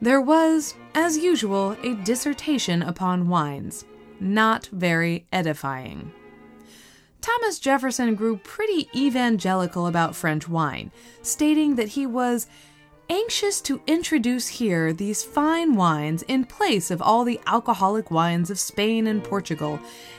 there 0.00 0.20
was, 0.20 0.74
as 0.94 1.18
usual, 1.18 1.76
a 1.82 1.94
dissertation 1.94 2.82
upon 2.82 3.28
wines. 3.28 3.84
Not 4.20 4.66
very 4.72 5.26
edifying. 5.32 6.12
Thomas 7.20 7.60
Jefferson 7.60 8.16
grew 8.16 8.36
pretty 8.38 8.88
evangelical 8.94 9.86
about 9.86 10.16
French 10.16 10.48
wine, 10.48 10.90
stating 11.22 11.76
that 11.76 11.90
he 11.90 12.04
was 12.04 12.48
anxious 13.12 13.60
to 13.60 13.78
introduce 13.86 14.48
here 14.48 14.90
these 14.90 15.22
fine 15.22 15.74
wines 15.74 16.22
in 16.22 16.46
place 16.46 16.90
of 16.90 17.02
all 17.02 17.24
the 17.24 17.38
alcoholic 17.46 18.10
wines 18.10 18.48
of 18.48 18.58
Spain 18.58 19.06
and 19.06 19.22
Portugal, 19.22 19.78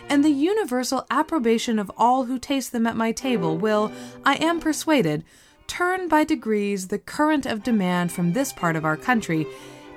and 0.09 0.23
the 0.23 0.29
universal 0.29 1.03
approbation 1.09 1.79
of 1.79 1.91
all 1.97 2.25
who 2.25 2.37
taste 2.37 2.71
them 2.71 2.85
at 2.85 2.95
my 2.95 3.11
table 3.11 3.57
will, 3.57 3.91
I 4.23 4.35
am 4.35 4.59
persuaded, 4.59 5.23
turn 5.65 6.07
by 6.07 6.23
degrees 6.23 6.89
the 6.89 6.99
current 6.99 7.47
of 7.47 7.63
demand 7.63 8.11
from 8.11 8.33
this 8.33 8.53
part 8.53 8.75
of 8.75 8.85
our 8.85 8.97
country, 8.97 9.47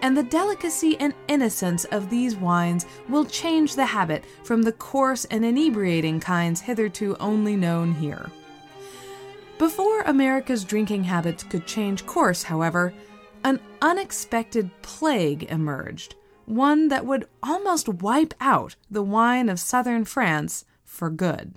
and 0.01 0.17
the 0.17 0.23
delicacy 0.23 0.97
and 0.99 1.13
innocence 1.29 1.85
of 1.85 2.09
these 2.09 2.35
wines 2.35 2.87
will 3.11 3.27
change 3.27 3.77
the 3.77 3.85
habit 3.85 4.25
from 4.43 4.63
the 4.63 4.73
coarse 4.73 5.27
and 5.27 5.45
inebriating 5.45 6.19
kinds 6.19 6.63
hitherto 6.63 7.15
only 7.21 7.57
known 7.57 7.93
here. 7.93 8.31
Before 9.59 10.03
America's 10.03 10.65
drinking 10.65 11.05
habits 11.05 11.43
could 11.43 11.67
change 11.67 12.05
course, 12.05 12.43
however, 12.43 12.93
an 13.43 13.59
unexpected 13.81 14.71
plague 14.83 15.45
emerged, 15.45 16.15
one 16.45 16.89
that 16.89 17.07
would 17.07 17.27
almost 17.43 17.89
wipe 17.89 18.35
out 18.39 18.77
the 18.91 19.03
wine 19.03 19.49
of 19.49 19.59
southern 19.59 20.05
France 20.05 20.67
for 20.85 21.09
good. 21.09 21.55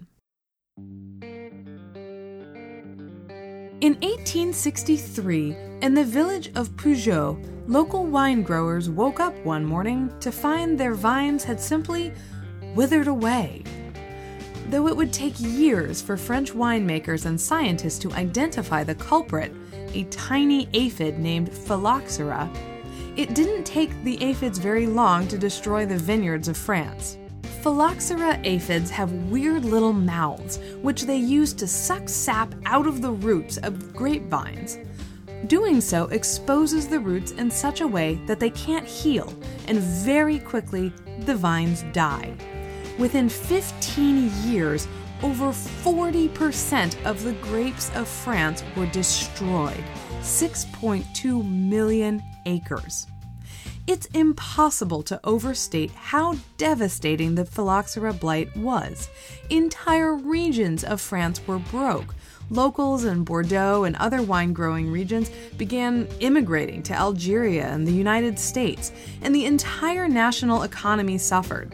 In 3.81 3.95
1863, 3.95 5.55
in 5.81 5.93
the 5.93 6.05
village 6.05 6.51
of 6.55 6.75
Pujol, 6.77 7.37
local 7.67 8.05
wine 8.05 8.43
growers 8.43 8.89
woke 8.89 9.19
up 9.19 9.35
one 9.45 9.65
morning 9.65 10.13
to 10.21 10.31
find 10.31 10.77
their 10.77 10.93
vines 10.93 11.43
had 11.43 11.59
simply 11.59 12.13
withered 12.75 13.07
away 13.07 13.63
though 14.69 14.87
it 14.87 14.95
would 14.95 15.11
take 15.11 15.33
years 15.39 16.01
for 16.01 16.17
French 16.17 16.53
winemakers 16.53 17.25
and 17.25 17.39
scientists 17.39 17.99
to 17.99 18.11
identify 18.13 18.83
the 18.83 18.95
culprit, 18.95 19.53
a 19.93 20.03
tiny 20.05 20.69
aphid 20.73 21.19
named 21.19 21.51
Phylloxera, 21.51 22.49
it 23.15 23.33
didn't 23.35 23.65
take 23.65 23.91
the 24.03 24.21
aphids 24.23 24.59
very 24.59 24.87
long 24.87 25.27
to 25.27 25.37
destroy 25.37 25.85
the 25.85 25.97
vineyards 25.97 26.47
of 26.47 26.55
France. 26.55 27.17
Phylloxera 27.61 28.39
aphids 28.45 28.89
have 28.89 29.11
weird 29.29 29.65
little 29.65 29.91
mouths, 29.91 30.59
which 30.81 31.03
they 31.03 31.17
use 31.17 31.51
to 31.53 31.67
suck 31.67 32.07
sap 32.07 32.53
out 32.65 32.87
of 32.87 33.01
the 33.01 33.11
roots 33.11 33.57
of 33.57 33.93
grapevines. 33.93 34.77
Doing 35.47 35.81
so 35.81 36.05
exposes 36.07 36.87
the 36.87 36.99
roots 36.99 37.31
in 37.31 37.51
such 37.51 37.81
a 37.81 37.87
way 37.87 38.15
that 38.27 38.39
they 38.39 38.51
can't 38.51 38.85
heal, 38.85 39.33
and 39.67 39.79
very 39.79 40.39
quickly 40.39 40.93
the 41.25 41.35
vines 41.35 41.83
die. 41.91 42.33
Within 42.99 43.29
15 43.29 44.29
years, 44.43 44.85
over 45.23 45.51
40% 45.51 47.05
of 47.05 47.23
the 47.23 47.31
grapes 47.33 47.89
of 47.95 48.09
France 48.09 48.61
were 48.75 48.87
destroyed 48.87 49.83
6.2 50.19 51.49
million 51.49 52.21
acres. 52.45 53.07
It's 53.87 54.07
impossible 54.07 55.01
to 55.03 55.19
overstate 55.23 55.91
how 55.91 56.35
devastating 56.57 57.35
the 57.35 57.45
phylloxera 57.45 58.11
blight 58.11 58.55
was. 58.57 59.09
Entire 59.49 60.15
regions 60.15 60.83
of 60.83 60.99
France 60.99 61.39
were 61.47 61.59
broke. 61.59 62.13
Locals 62.49 63.05
in 63.05 63.23
Bordeaux 63.23 63.85
and 63.85 63.95
other 63.95 64.21
wine 64.21 64.51
growing 64.51 64.91
regions 64.91 65.31
began 65.57 66.05
immigrating 66.19 66.83
to 66.83 66.93
Algeria 66.93 67.67
and 67.67 67.87
the 67.87 67.93
United 67.93 68.37
States, 68.37 68.91
and 69.21 69.33
the 69.33 69.45
entire 69.45 70.09
national 70.09 70.63
economy 70.63 71.17
suffered. 71.17 71.73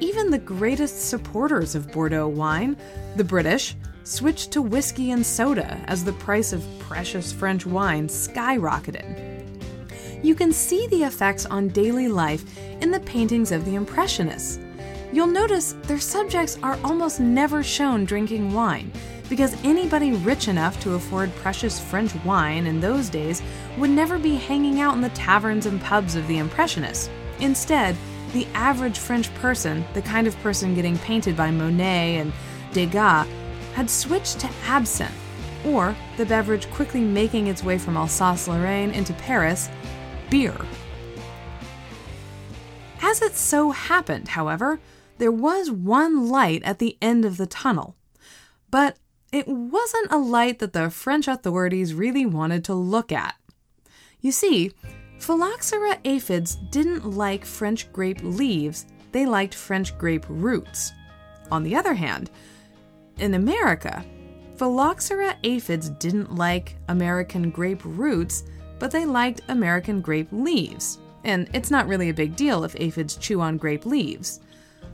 Even 0.00 0.30
the 0.30 0.38
greatest 0.38 1.08
supporters 1.08 1.74
of 1.74 1.92
Bordeaux 1.92 2.26
wine, 2.26 2.76
the 3.16 3.24
British, 3.24 3.76
switched 4.04 4.50
to 4.52 4.62
whiskey 4.62 5.10
and 5.10 5.24
soda 5.24 5.78
as 5.86 6.04
the 6.04 6.14
price 6.14 6.52
of 6.52 6.66
precious 6.78 7.32
French 7.32 7.66
wine 7.66 8.08
skyrocketed. 8.08 9.28
You 10.24 10.34
can 10.34 10.52
see 10.52 10.86
the 10.86 11.04
effects 11.04 11.46
on 11.46 11.68
daily 11.68 12.08
life 12.08 12.44
in 12.80 12.90
the 12.90 13.00
paintings 13.00 13.52
of 13.52 13.64
the 13.64 13.74
Impressionists. 13.74 14.58
You'll 15.12 15.26
notice 15.26 15.74
their 15.82 16.00
subjects 16.00 16.58
are 16.62 16.78
almost 16.84 17.20
never 17.20 17.62
shown 17.62 18.04
drinking 18.04 18.52
wine, 18.54 18.92
because 19.28 19.56
anybody 19.64 20.12
rich 20.12 20.48
enough 20.48 20.80
to 20.82 20.94
afford 20.94 21.34
precious 21.36 21.78
French 21.78 22.14
wine 22.24 22.66
in 22.66 22.80
those 22.80 23.08
days 23.08 23.42
would 23.78 23.90
never 23.90 24.18
be 24.18 24.34
hanging 24.36 24.80
out 24.80 24.94
in 24.94 25.00
the 25.00 25.08
taverns 25.10 25.66
and 25.66 25.80
pubs 25.80 26.16
of 26.16 26.26
the 26.26 26.38
Impressionists. 26.38 27.10
Instead, 27.38 27.96
the 28.32 28.46
average 28.54 28.98
French 28.98 29.32
person, 29.34 29.84
the 29.94 30.02
kind 30.02 30.26
of 30.26 30.36
person 30.38 30.74
getting 30.74 30.98
painted 30.98 31.36
by 31.36 31.50
Monet 31.50 32.16
and 32.16 32.32
Degas, 32.72 33.26
had 33.74 33.90
switched 33.90 34.40
to 34.40 34.50
absinthe, 34.66 35.12
or 35.64 35.94
the 36.16 36.26
beverage 36.26 36.70
quickly 36.70 37.00
making 37.00 37.46
its 37.46 37.62
way 37.62 37.78
from 37.78 37.96
Alsace 37.96 38.48
Lorraine 38.48 38.90
into 38.90 39.12
Paris, 39.14 39.68
beer. 40.30 40.56
As 43.02 43.22
it 43.22 43.34
so 43.34 43.70
happened, 43.70 44.28
however, 44.28 44.80
there 45.18 45.32
was 45.32 45.70
one 45.70 46.28
light 46.28 46.62
at 46.62 46.78
the 46.78 46.96
end 47.02 47.24
of 47.24 47.36
the 47.36 47.46
tunnel. 47.46 47.96
But 48.70 48.96
it 49.32 49.46
wasn't 49.48 50.10
a 50.10 50.18
light 50.18 50.58
that 50.60 50.72
the 50.72 50.90
French 50.90 51.28
authorities 51.28 51.94
really 51.94 52.26
wanted 52.26 52.64
to 52.64 52.74
look 52.74 53.12
at. 53.12 53.34
You 54.20 54.32
see, 54.32 54.72
Phylloxera 55.20 55.98
aphids 56.04 56.56
didn't 56.70 57.04
like 57.04 57.44
French 57.44 57.92
grape 57.92 58.20
leaves, 58.22 58.86
they 59.12 59.26
liked 59.26 59.54
French 59.54 59.96
grape 59.98 60.24
roots. 60.28 60.92
On 61.52 61.62
the 61.62 61.76
other 61.76 61.92
hand, 61.92 62.30
in 63.18 63.34
America, 63.34 64.04
Phylloxera 64.56 65.36
aphids 65.44 65.90
didn't 65.90 66.34
like 66.34 66.76
American 66.88 67.50
grape 67.50 67.82
roots, 67.84 68.44
but 68.78 68.90
they 68.90 69.04
liked 69.04 69.42
American 69.48 70.00
grape 70.00 70.28
leaves. 70.32 70.98
And 71.24 71.50
it's 71.52 71.70
not 71.70 71.86
really 71.86 72.08
a 72.08 72.14
big 72.14 72.34
deal 72.34 72.64
if 72.64 72.74
aphids 72.80 73.16
chew 73.16 73.42
on 73.42 73.58
grape 73.58 73.84
leaves. 73.84 74.40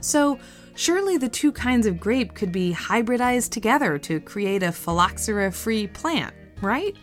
So, 0.01 0.39
surely 0.75 1.17
the 1.17 1.29
two 1.29 1.53
kinds 1.53 1.87
of 1.87 2.01
grape 2.01 2.33
could 2.33 2.51
be 2.51 2.73
hybridized 2.73 3.51
together 3.51 3.97
to 3.99 4.19
create 4.19 4.61
a 4.61 4.73
phylloxera 4.73 5.51
free 5.53 5.87
plant, 5.87 6.33
right? 6.61 6.95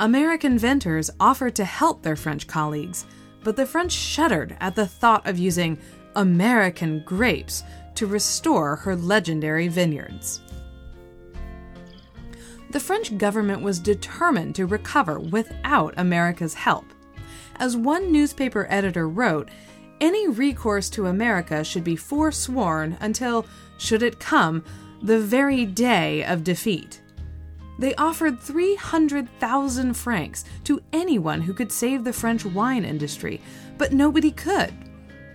American 0.00 0.52
inventors 0.52 1.08
offered 1.20 1.54
to 1.54 1.64
help 1.64 2.02
their 2.02 2.16
French 2.16 2.46
colleagues, 2.48 3.06
but 3.44 3.54
the 3.54 3.66
French 3.66 3.92
shuddered 3.92 4.56
at 4.60 4.74
the 4.74 4.86
thought 4.86 5.26
of 5.26 5.38
using 5.38 5.78
American 6.16 7.02
grapes 7.04 7.62
to 7.94 8.06
restore 8.06 8.76
her 8.76 8.96
legendary 8.96 9.68
vineyards. 9.68 10.40
The 12.70 12.80
French 12.80 13.16
government 13.18 13.62
was 13.62 13.78
determined 13.78 14.56
to 14.56 14.66
recover 14.66 15.20
without 15.20 15.94
America's 15.96 16.54
help. 16.54 16.86
As 17.56 17.76
one 17.76 18.10
newspaper 18.10 18.66
editor 18.68 19.08
wrote, 19.08 19.48
any 20.00 20.26
recourse 20.26 20.90
to 20.90 21.06
America 21.06 21.62
should 21.62 21.84
be 21.84 21.94
forsworn 21.94 22.96
until, 23.00 23.46
should 23.78 24.02
it 24.02 24.18
come, 24.18 24.64
the 25.02 25.20
very 25.20 25.64
day 25.64 26.24
of 26.24 26.42
defeat. 26.42 27.00
They 27.84 27.94
offered 27.96 28.40
300,000 28.40 29.92
francs 29.92 30.46
to 30.64 30.80
anyone 30.94 31.42
who 31.42 31.52
could 31.52 31.70
save 31.70 32.02
the 32.02 32.14
French 32.14 32.46
wine 32.46 32.82
industry, 32.82 33.42
but 33.76 33.92
nobody 33.92 34.30
could. 34.30 34.72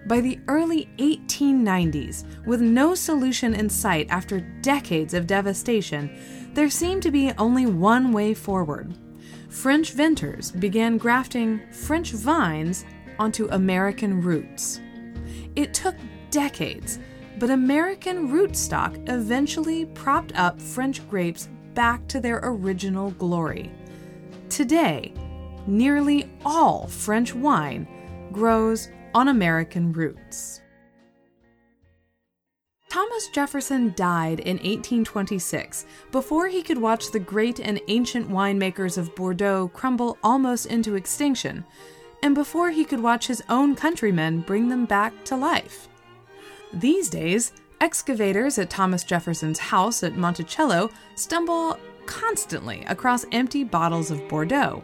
By 0.07 0.19
the 0.21 0.39
early 0.47 0.89
1890s, 0.97 2.25
with 2.47 2.59
no 2.59 2.95
solution 2.95 3.53
in 3.53 3.69
sight 3.69 4.07
after 4.09 4.39
decades 4.39 5.13
of 5.13 5.27
devastation, 5.27 6.09
there 6.55 6.71
seemed 6.71 7.03
to 7.03 7.11
be 7.11 7.31
only 7.37 7.67
one 7.67 8.11
way 8.11 8.33
forward. 8.33 8.97
French 9.49 9.91
vintners 9.91 10.49
began 10.49 10.97
grafting 10.97 11.61
French 11.71 12.13
vines 12.13 12.83
onto 13.19 13.47
American 13.49 14.23
roots. 14.23 14.81
It 15.55 15.75
took 15.75 15.93
decades, 16.31 16.97
but 17.37 17.51
American 17.51 18.29
rootstock 18.29 19.07
eventually 19.07 19.85
propped 19.85 20.33
up 20.33 20.59
French 20.59 21.07
grapes 21.11 21.47
back 21.79 22.05
to 22.09 22.19
their 22.19 22.41
original 22.43 23.11
glory. 23.11 23.71
Today, 24.49 25.13
nearly 25.65 26.29
all 26.43 26.89
French 26.89 27.33
wine 27.33 27.87
grows 28.33 28.89
on 29.15 29.29
American 29.29 29.93
roots. 29.93 30.59
Thomas 32.89 33.29
Jefferson 33.29 33.93
died 33.95 34.41
in 34.41 34.57
1826 34.57 35.85
before 36.11 36.49
he 36.49 36.61
could 36.61 36.77
watch 36.77 37.11
the 37.11 37.19
great 37.33 37.61
and 37.61 37.79
ancient 37.87 38.29
winemakers 38.29 38.97
of 38.97 39.15
Bordeaux 39.15 39.69
crumble 39.69 40.17
almost 40.21 40.65
into 40.65 40.95
extinction, 40.95 41.63
and 42.21 42.35
before 42.35 42.71
he 42.71 42.83
could 42.83 42.99
watch 42.99 43.25
his 43.27 43.41
own 43.47 43.73
countrymen 43.73 44.41
bring 44.41 44.67
them 44.67 44.83
back 44.83 45.13
to 45.23 45.37
life. 45.37 45.87
These 46.73 47.09
days, 47.09 47.53
excavators 47.81 48.57
at 48.57 48.69
Thomas 48.69 49.03
Jefferson's 49.03 49.59
house 49.59 50.03
at 50.03 50.17
Monticello 50.17 50.89
stumble 51.15 51.77
constantly 52.05 52.83
across 52.87 53.25
empty 53.31 53.63
bottles 53.63 54.11
of 54.11 54.27
Bordeaux. 54.27 54.83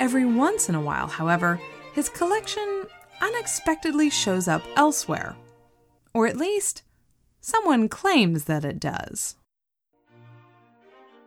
Every 0.00 0.24
once 0.24 0.68
in 0.68 0.74
a 0.74 0.80
while, 0.80 1.06
however, 1.06 1.60
his 1.94 2.08
collection 2.08 2.84
unexpectedly 3.20 4.10
shows 4.10 4.48
up 4.48 4.62
elsewhere. 4.76 5.36
Or 6.14 6.26
at 6.26 6.36
least, 6.36 6.82
someone 7.40 7.88
claims 7.88 8.44
that 8.44 8.64
it 8.64 8.80
does. 8.80 9.36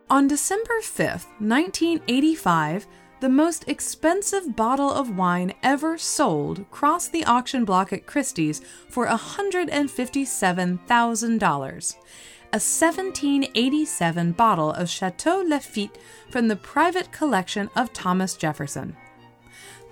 On 0.08 0.26
December 0.26 0.80
5th, 0.80 1.26
1985, 1.38 2.86
the 3.20 3.28
most 3.28 3.68
expensive 3.68 4.56
bottle 4.56 4.90
of 4.90 5.16
wine 5.16 5.52
ever 5.62 5.96
sold 5.98 6.64
crossed 6.70 7.12
the 7.12 7.24
auction 7.24 7.66
block 7.66 7.92
at 7.92 8.06
Christie's 8.06 8.62
for 8.88 9.06
$157,000. 9.06 11.96
A 12.52 12.58
1787 12.58 14.32
bottle 14.32 14.72
of 14.72 14.88
Chateau 14.88 15.44
Lafite 15.44 15.96
from 16.30 16.48
the 16.48 16.56
private 16.56 17.12
collection 17.12 17.70
of 17.76 17.92
Thomas 17.92 18.34
Jefferson. 18.34 18.96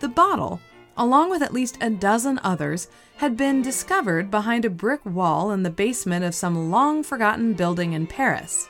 The 0.00 0.08
bottle, 0.08 0.60
along 0.96 1.30
with 1.30 1.42
at 1.42 1.52
least 1.52 1.78
a 1.80 1.90
dozen 1.90 2.40
others, 2.42 2.88
had 3.18 3.36
been 3.36 3.62
discovered 3.62 4.28
behind 4.30 4.64
a 4.64 4.70
brick 4.70 5.04
wall 5.04 5.52
in 5.52 5.62
the 5.62 5.70
basement 5.70 6.24
of 6.24 6.34
some 6.34 6.70
long 6.70 7.02
forgotten 7.02 7.52
building 7.52 7.92
in 7.92 8.06
Paris. 8.06 8.68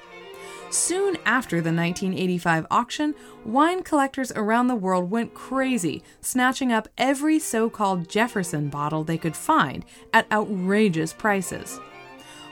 Soon 0.71 1.17
after 1.25 1.57
the 1.63 1.73
1985 1.73 2.67
auction, 2.71 3.15
wine 3.45 3.83
collectors 3.83 4.31
around 4.33 4.67
the 4.67 4.75
world 4.75 5.11
went 5.11 5.33
crazy, 5.33 6.03
snatching 6.21 6.73
up 6.73 6.89
every 6.99 7.39
so 7.39 7.71
called 7.71 8.09
Jefferson 8.09 8.69
bottle 8.69 9.03
they 9.03 9.17
could 9.17 9.35
find 9.35 9.85
at 10.13 10.31
outrageous 10.31 11.15
prices. 11.15 11.81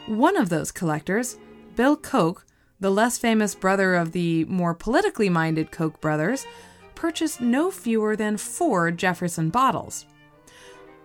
One 0.07 0.37
of 0.37 0.49
those 0.49 0.73
collectors, 0.73 1.37
Bill 1.75 1.95
Koch, 1.95 2.47
the 2.81 2.91
less 2.91 3.19
famous 3.19 3.55
brother 3.55 3.95
of 3.95 4.13
the 4.13 4.47
more 4.47 4.73
politically 4.75 5.29
minded 5.29 5.71
Koch 5.71 6.01
brothers, 6.01 6.47
purchased 6.95 7.43
no 7.43 7.71
fewer 7.71 8.17
than 8.17 8.39
four 8.39 8.91
Jefferson 8.91 9.51
bottles. 9.51 10.07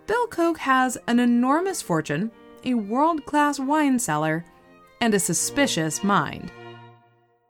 Bill 0.08 0.28
Koch 0.28 0.60
has 0.60 0.98
an 1.08 1.20
enormous 1.20 1.82
fortune, 1.82 2.32
a 2.64 2.74
world 2.76 3.26
class 3.26 3.60
wine 3.60 4.00
cellar, 4.00 4.46
and 5.02 5.14
a 5.14 5.20
suspicious 5.20 6.06
mind. 6.06 6.52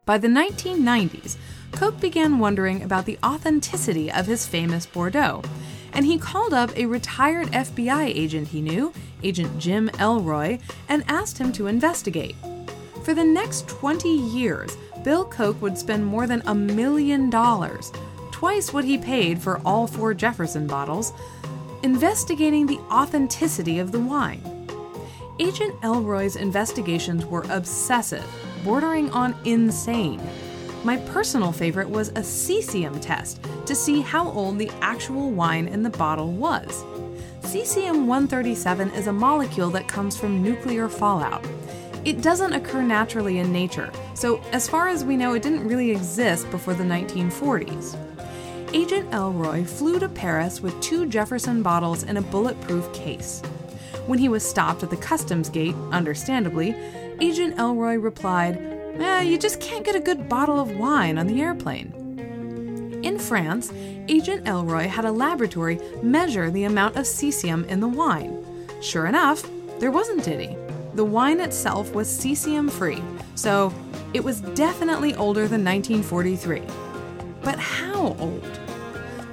By 0.04 0.18
the 0.18 0.28
1990s, 0.28 1.38
Koch 1.74 2.00
began 2.00 2.40
wondering 2.40 2.82
about 2.82 3.06
the 3.06 3.20
authenticity 3.24 4.12
of 4.12 4.26
his 4.26 4.48
famous 4.48 4.88
Bordeaux, 4.88 5.44
and 5.94 6.08
he 6.08 6.18
called 6.18 6.56
up 6.56 6.76
a 6.76 6.88
retired 6.88 7.50
FBI 7.50 8.08
agent 8.08 8.48
he 8.48 8.64
knew, 8.64 8.94
Agent 9.22 9.60
Jim 9.60 9.92
Elroy, 10.00 10.58
and 10.90 11.04
asked 11.08 11.38
him 11.38 11.52
to 11.52 11.68
investigate. 11.68 12.36
For 13.04 13.14
the 13.14 13.24
next 13.24 13.68
20 13.68 14.10
years, 14.10 14.76
Bill 15.04 15.24
Koch 15.24 15.62
would 15.62 15.78
spend 15.78 16.04
more 16.04 16.26
than 16.26 16.42
a 16.48 16.56
million 16.56 17.30
dollars, 17.30 17.92
twice 18.32 18.74
what 18.74 18.86
he 18.86 18.98
paid 18.98 19.40
for 19.40 19.62
all 19.64 19.86
four 19.86 20.16
Jefferson 20.16 20.66
bottles, 20.66 21.14
investigating 21.84 22.66
the 22.66 22.80
authenticity 22.90 23.78
of 23.78 23.92
the 23.92 24.00
wine. 24.00 24.68
Agent 25.38 25.76
Elroy's 25.84 26.38
investigations 26.38 27.24
were 27.24 27.46
obsessive, 27.52 28.26
bordering 28.64 29.10
on 29.12 29.36
insane. 29.46 30.22
My 30.84 30.98
personal 30.98 31.52
favorite 31.52 31.90
was 31.90 32.10
a 32.10 32.22
cesium 32.22 33.00
test 33.02 33.40
to 33.66 33.76
see 33.76 34.02
how 34.02 34.30
old 34.30 34.58
the 34.58 34.72
actual 34.82 35.32
wine 35.32 35.68
in 35.68 35.84
the 35.84 35.90
bottle 35.90 36.32
was. 36.32 36.84
Cesium 37.42 38.06
137 38.06 38.92
is 38.92 39.08
a 39.08 39.14
molecule 39.14 39.70
that 39.72 39.88
comes 39.88 40.18
from 40.18 40.42
nuclear 40.42 40.88
fallout. 40.88 41.46
It 42.04 42.22
doesn't 42.22 42.54
occur 42.54 42.82
naturally 42.82 43.38
in 43.38 43.52
nature, 43.52 43.92
so 44.16 44.42
as 44.52 44.68
far 44.68 44.88
as 44.88 45.06
we 45.06 45.18
know, 45.18 45.34
it 45.34 45.44
didn't 45.44 45.68
really 45.68 45.92
exist 45.92 46.50
before 46.50 46.74
the 46.74 46.84
1940s. 46.84 47.96
Agent 48.74 49.14
Elroy 49.14 49.66
flew 49.66 50.00
to 50.00 50.08
Paris 50.10 50.62
with 50.62 50.80
two 50.82 51.06
Jefferson 51.06 51.62
bottles 51.62 52.04
in 52.04 52.18
a 52.18 52.22
bulletproof 52.22 52.92
case. 52.94 53.42
When 54.08 54.18
he 54.18 54.30
was 54.30 54.48
stopped 54.48 54.82
at 54.82 54.90
the 54.90 54.98
customs 54.98 55.50
gate, 55.50 55.76
understandably, 55.92 56.76
Agent 57.22 57.60
Elroy 57.60 58.00
replied, 58.00 58.58
eh, 59.00 59.22
You 59.22 59.38
just 59.38 59.62
can't 59.62 59.86
get 59.86 59.96
a 59.96 60.00
good 60.00 60.28
bottle 60.28 60.60
of 60.60 60.76
wine 60.76 61.20
on 61.20 61.28
the 61.28 61.40
airplane. 61.40 61.94
In 63.04 63.20
France, 63.20 63.72
Agent 64.08 64.48
Elroy 64.48 64.88
had 64.88 65.06
a 65.06 65.12
laboratory 65.12 65.80
measure 66.02 66.50
the 66.50 66.64
amount 66.64 66.96
of 66.96 67.06
cesium 67.06 67.68
in 67.68 67.80
the 67.80 67.88
wine. 67.88 68.44
Sure 68.82 69.06
enough, 69.06 69.48
there 69.78 69.92
wasn't 69.92 70.28
any. 70.28 70.58
The 70.96 71.06
wine 71.06 71.40
itself 71.40 71.94
was 71.94 72.10
cesium 72.10 72.72
free, 72.72 73.04
so 73.36 73.72
it 74.16 74.24
was 74.24 74.42
definitely 74.42 75.14
older 75.14 75.48
than 75.48 75.64
1943. 75.64 76.64
But 77.44 77.60
how 77.60 78.16
old? 78.20 78.60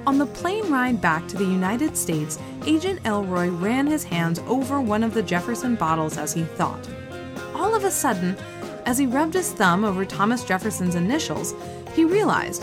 On 0.05 0.19
the 0.19 0.27
plane 0.27 0.69
ride 0.71 1.01
back 1.01 1.27
to 1.27 1.37
the 1.37 1.43
United 1.43 1.97
States, 1.97 2.37
Agent 2.67 2.99
Elroy 3.03 3.49
ran 3.49 3.87
his 3.87 4.03
hands 4.03 4.39
over 4.47 4.79
one 4.79 5.03
of 5.03 5.15
the 5.15 5.23
Jefferson 5.23 5.73
bottles 5.73 6.19
as 6.19 6.33
he 6.33 6.43
thought. 6.43 6.87
Of 7.79 7.85
a 7.85 7.91
sudden, 7.91 8.35
as 8.85 8.97
he 8.97 9.05
rubbed 9.05 9.35
his 9.35 9.53
thumb 9.53 9.85
over 9.85 10.03
Thomas 10.03 10.43
Jefferson's 10.43 10.95
initials, 10.95 11.55
he 11.93 12.03
realized 12.03 12.61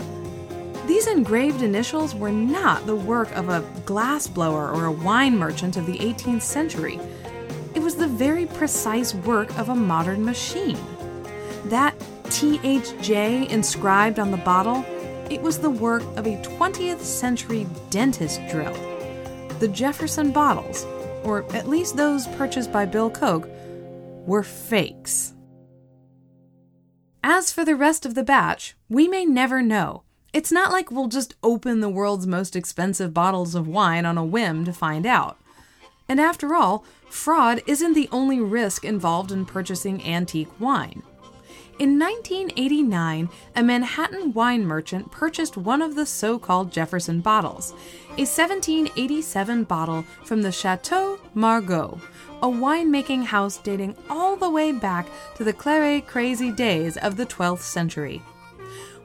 these 0.85 1.07
engraved 1.07 1.63
initials 1.63 2.13
were 2.13 2.31
not 2.31 2.85
the 2.85 2.95
work 2.95 3.35
of 3.35 3.49
a 3.49 3.61
glassblower 3.85 4.71
or 4.71 4.85
a 4.85 4.91
wine 4.91 5.35
merchant 5.35 5.75
of 5.75 5.87
the 5.87 5.97
18th 5.97 6.43
century. 6.43 6.99
It 7.73 7.81
was 7.81 7.95
the 7.95 8.07
very 8.07 8.45
precise 8.45 9.15
work 9.15 9.57
of 9.57 9.69
a 9.69 9.75
modern 9.75 10.23
machine. 10.23 10.77
That 11.65 11.97
THJ 12.25 13.49
inscribed 13.49 14.19
on 14.19 14.29
the 14.29 14.37
bottle, 14.37 14.85
it 15.31 15.41
was 15.41 15.57
the 15.57 15.71
work 15.71 16.03
of 16.15 16.27
a 16.27 16.39
20th 16.43 16.99
century 16.99 17.65
dentist 17.89 18.39
drill. 18.51 18.75
The 19.57 19.67
Jefferson 19.67 20.29
bottles, 20.29 20.85
or 21.23 21.43
at 21.55 21.67
least 21.67 21.97
those 21.97 22.27
purchased 22.37 22.71
by 22.71 22.85
Bill 22.85 23.09
Koch, 23.09 23.49
were 24.27 24.43
fakes. 24.43 25.33
As 27.23 27.51
for 27.51 27.65
the 27.65 27.75
rest 27.75 28.05
of 28.05 28.13
the 28.13 28.23
batch, 28.23 28.75
we 28.87 29.07
may 29.07 29.25
never 29.25 29.61
know. 29.61 30.03
It's 30.33 30.51
not 30.51 30.71
like 30.71 30.91
we'll 30.91 31.07
just 31.07 31.33
open 31.41 31.79
the 31.79 31.89
world's 31.89 32.27
most 32.27 32.55
expensive 32.55 33.13
bottles 33.13 33.55
of 33.55 33.67
wine 33.67 34.05
on 34.05 34.17
a 34.17 34.25
whim 34.25 34.65
to 34.65 34.73
find 34.73 35.05
out. 35.05 35.39
And 36.07 36.21
after 36.21 36.53
all, 36.53 36.85
fraud 37.09 37.61
isn't 37.65 37.93
the 37.93 38.09
only 38.11 38.39
risk 38.39 38.85
involved 38.85 39.31
in 39.31 39.45
purchasing 39.45 40.05
antique 40.05 40.59
wine. 40.59 41.01
In 41.79 41.99
1989, 41.99 43.29
a 43.55 43.63
Manhattan 43.63 44.33
wine 44.33 44.65
merchant 44.65 45.11
purchased 45.11 45.57
one 45.57 45.81
of 45.81 45.95
the 45.95 46.07
so 46.07 46.39
called 46.39 46.71
Jefferson 46.71 47.21
bottles, 47.21 47.71
a 48.17 48.25
1787 48.25 49.63
bottle 49.63 50.03
from 50.23 50.41
the 50.41 50.51
Chateau 50.51 51.19
Margaux, 51.35 52.01
a 52.43 52.47
winemaking 52.47 53.23
house 53.23 53.57
dating 53.57 53.95
all 54.09 54.35
the 54.35 54.49
way 54.49 54.71
back 54.71 55.07
to 55.35 55.43
the 55.43 55.53
claret 55.53 56.05
crazy 56.05 56.51
days 56.51 56.95
of 56.97 57.17
the 57.17 57.25
12th 57.25 57.61
century. 57.61 58.21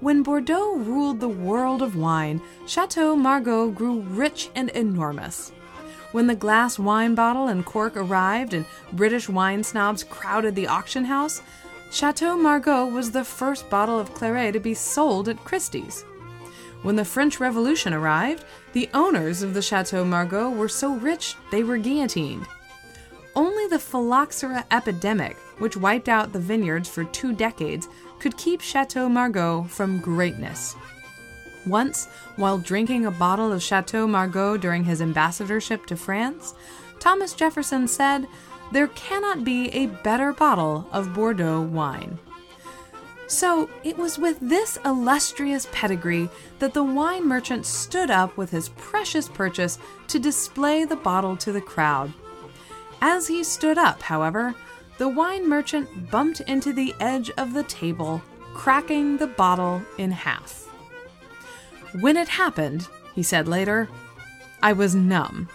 When 0.01 0.23
Bordeaux 0.23 0.77
ruled 0.77 1.21
the 1.21 1.29
world 1.29 1.81
of 1.81 1.97
wine, 1.97 2.43
Chateau 2.67 3.17
Margaux 3.17 3.71
grew 3.71 4.01
rich 4.01 4.51
and 4.55 4.69
enormous. 4.71 5.53
when 6.13 6.27
the 6.27 6.35
glass 6.35 6.79
wine 6.79 7.15
bottle 7.15 7.49
and 7.49 7.65
cork 7.65 7.97
arrived 7.97 8.53
and 8.53 8.67
British 8.93 9.29
wine 9.29 9.65
snobs 9.65 10.05
crowded 10.05 10.55
the 10.55 10.67
auction 10.67 11.05
house, 11.07 11.43
Chateau 11.91 12.37
Margaux 12.37 12.87
was 12.87 13.11
the 13.11 13.25
first 13.25 13.69
bottle 13.71 13.99
of 13.99 14.15
claret 14.15 14.53
to 14.53 14.61
be 14.61 14.75
sold 14.75 15.29
at 15.29 15.43
Christie's. 15.45 16.05
When 16.83 16.97
the 16.97 17.05
French 17.05 17.41
Revolution 17.41 17.95
arrived, 17.95 18.45
the 18.73 18.91
owners 18.93 19.43
of 19.43 19.55
the 19.55 19.63
Chateau 19.63 20.05
Margaux 20.05 20.51
were 20.51 20.69
so 20.69 20.95
rich 20.95 21.37
they 21.51 21.63
were 21.63 21.79
guillotined. 21.79 22.47
Only 23.35 23.67
the 23.67 23.79
phylloxera 23.79 24.65
epidemic, 24.71 25.37
which 25.59 25.77
wiped 25.77 26.09
out 26.09 26.33
the 26.33 26.39
vineyards 26.39 26.89
for 26.89 27.05
two 27.05 27.33
decades, 27.33 27.89
could 28.19 28.37
keep 28.37 28.61
Chateau 28.61 29.09
Margaux 29.09 29.65
from 29.69 30.01
greatness. 30.01 30.77
Once, 31.67 32.07
while 32.37 32.59
drinking 32.59 33.07
a 33.07 33.11
bottle 33.11 33.53
of 33.53 33.63
Chateau 33.63 34.07
Margaux 34.07 34.57
during 34.57 34.85
his 34.85 35.01
ambassadorship 35.01 35.87
to 35.87 35.97
France, 35.97 36.55
Thomas 36.99 37.33
Jefferson 37.33 37.89
said, 37.89 38.27
There 38.73 38.89
cannot 38.89 39.45
be 39.45 39.69
a 39.69 39.87
better 39.87 40.33
bottle 40.33 40.87
of 40.93 41.15
Bordeaux 41.15 41.63
wine. 41.63 42.19
So 43.29 43.71
it 43.83 43.97
was 43.97 44.19
with 44.19 44.39
this 44.41 44.79
illustrious 44.85 45.67
pedigree 45.73 46.29
that 46.59 46.75
the 46.75 46.85
wine 46.85 47.27
merchant 47.27 47.65
stood 47.65 48.11
up 48.11 48.37
with 48.37 48.51
his 48.51 48.69
precious 48.71 49.27
purchase 49.27 49.79
to 50.09 50.19
display 50.19 50.85
the 50.85 50.97
bottle 50.97 51.37
to 51.39 51.51
the 51.51 51.61
crowd. 51.61 52.13
As 53.05 53.27
he 53.27 53.43
stood 53.43 53.79
up, 53.79 54.01
however, 54.01 54.55
the 54.99 55.09
wine 55.09 55.49
merchant 55.49 56.09
bumped 56.09 56.41
into 56.43 56.73
the 56.73 56.95
edge 57.01 57.33
of 57.37 57.53
the 57.53 57.65
table, 57.65 58.23
cracking 58.55 59.17
the 59.17 59.27
bottle 59.27 59.83
in 59.99 60.13
half. 60.13 60.69
When 61.99 62.17
it 62.17 62.29
happened, 62.29 62.87
he 63.13 63.25
said 63.25 63.49
later, 63.49 63.89
I 64.63 64.73
was 64.73 64.95
numb. 64.95 65.49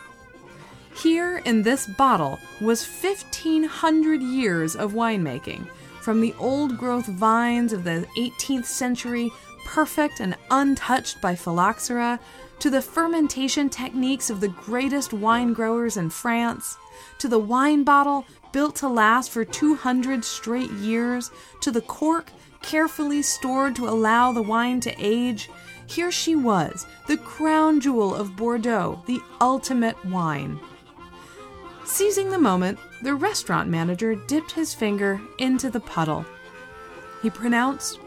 Here 0.93 1.37
in 1.45 1.61
this 1.63 1.87
bottle 1.87 2.37
was 2.59 2.85
1500 2.85 4.21
years 4.21 4.75
of 4.75 4.91
winemaking, 4.91 5.69
from 6.01 6.19
the 6.19 6.35
old 6.37 6.77
growth 6.77 7.05
vines 7.05 7.71
of 7.71 7.85
the 7.85 8.05
18th 8.17 8.65
century, 8.65 9.31
perfect 9.65 10.19
and 10.19 10.35
untouched 10.51 11.21
by 11.21 11.33
phylloxera, 11.33 12.19
to 12.59 12.69
the 12.69 12.81
fermentation 12.81 13.69
techniques 13.69 14.29
of 14.29 14.41
the 14.41 14.49
greatest 14.49 15.13
wine 15.13 15.53
growers 15.53 15.95
in 15.95 16.09
France, 16.09 16.77
to 17.19 17.27
the 17.27 17.39
wine 17.39 17.83
bottle 17.83 18.25
built 18.51 18.75
to 18.77 18.87
last 18.87 19.29
for 19.31 19.45
200 19.45 20.23
straight 20.23 20.71
years, 20.71 21.31
to 21.61 21.71
the 21.71 21.81
cork 21.81 22.31
carefully 22.61 23.21
stored 23.21 23.75
to 23.75 23.87
allow 23.87 24.31
the 24.31 24.41
wine 24.41 24.79
to 24.81 24.95
age, 24.97 25.49
here 25.87 26.11
she 26.11 26.35
was, 26.35 26.85
the 27.07 27.17
crown 27.17 27.79
jewel 27.79 28.13
of 28.13 28.35
Bordeaux, 28.35 29.01
the 29.05 29.21
ultimate 29.39 30.03
wine. 30.05 30.59
Seizing 31.85 32.29
the 32.29 32.37
moment, 32.37 32.77
the 33.01 33.15
restaurant 33.15 33.69
manager 33.69 34.15
dipped 34.15 34.51
his 34.51 34.73
finger 34.73 35.21
into 35.37 35.69
the 35.69 35.79
puddle. 35.79 36.25
He 37.21 37.29
pronounced, 37.29 37.99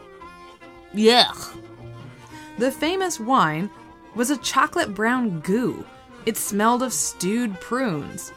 Yuck. 0.93 1.57
The 2.59 2.71
famous 2.71 3.19
wine 3.19 3.69
was 4.13 4.29
a 4.29 4.37
chocolate 4.37 4.93
brown 4.93 5.39
goo. 5.39 5.85
It 6.25 6.37
smelled 6.37 6.83
of 6.83 6.93
stewed 6.93 7.59
prunes. 7.59 8.31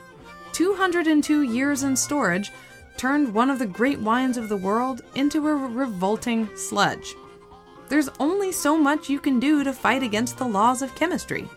202 0.55 1.43
years 1.43 1.83
in 1.83 1.97
storage 1.97 2.53
turned 2.97 3.35
one 3.35 3.51
of 3.51 3.59
the 3.59 3.67
great 3.67 3.99
wines 3.99 4.37
of 4.37 4.49
the 4.49 4.57
world 4.57 5.03
into 5.17 5.49
a 5.49 5.55
revolting 5.55 6.49
sludge. 6.57 7.15
There's 7.89 8.09
only 8.21 8.53
so 8.53 8.77
much 8.77 9.11
you 9.11 9.19
can 9.19 9.41
do 9.41 9.65
to 9.65 9.73
fight 9.73 10.05
against 10.05 10.39
the 10.39 10.47
laws 10.47 10.81
of 10.81 10.95
chemistry. 10.95 11.49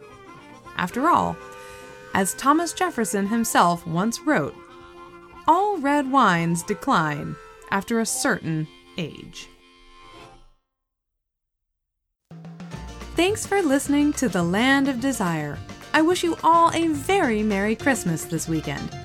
After 0.77 1.09
all, 1.09 1.37
as 2.15 2.33
Thomas 2.33 2.73
Jefferson 2.73 3.27
himself 3.27 3.85
once 3.85 4.19
wrote, 4.21 4.55
all 5.47 5.77
red 5.77 6.11
wines 6.11 6.63
decline 6.63 7.35
after 7.69 7.99
a 7.99 8.05
certain 8.05 8.67
age. 8.97 9.47
Thanks 13.15 13.45
for 13.45 13.61
listening 13.61 14.11
to 14.13 14.27
The 14.27 14.43
Land 14.43 14.87
of 14.87 14.99
Desire. 14.99 15.59
I 15.97 16.01
wish 16.03 16.23
you 16.23 16.37
all 16.43 16.71
a 16.75 16.89
very 16.89 17.41
Merry 17.41 17.75
Christmas 17.75 18.23
this 18.23 18.47
weekend. 18.47 18.95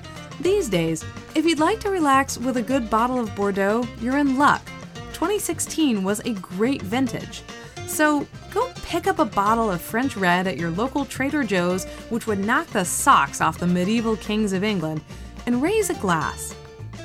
These 0.41 0.69
days, 0.69 1.03
if 1.33 1.43
you'd 1.43 1.57
like 1.57 1.79
to 1.79 1.89
relax 1.89 2.37
with 2.37 2.57
a 2.57 2.61
good 2.61 2.87
bottle 2.87 3.19
of 3.19 3.35
Bordeaux, 3.35 3.83
you're 3.99 4.19
in 4.19 4.37
luck 4.37 4.63
2016 5.11 6.03
was 6.03 6.19
a 6.19 6.33
great 6.33 6.83
vintage. 6.83 7.41
So 7.87 8.27
go 8.51 8.71
pick 8.83 9.07
up 9.07 9.17
a 9.17 9.25
bottle 9.25 9.71
of 9.71 9.81
French 9.81 10.15
Red 10.15 10.45
at 10.45 10.57
your 10.57 10.69
local 10.69 11.03
Trader 11.03 11.43
Joe's, 11.43 11.85
which 12.11 12.27
would 12.27 12.37
knock 12.37 12.67
the 12.67 12.85
socks 12.85 13.41
off 13.41 13.57
the 13.57 13.65
medieval 13.65 14.15
kings 14.15 14.53
of 14.53 14.63
England, 14.63 15.01
and 15.47 15.63
raise 15.63 15.89
a 15.89 15.95
glass. 15.95 16.53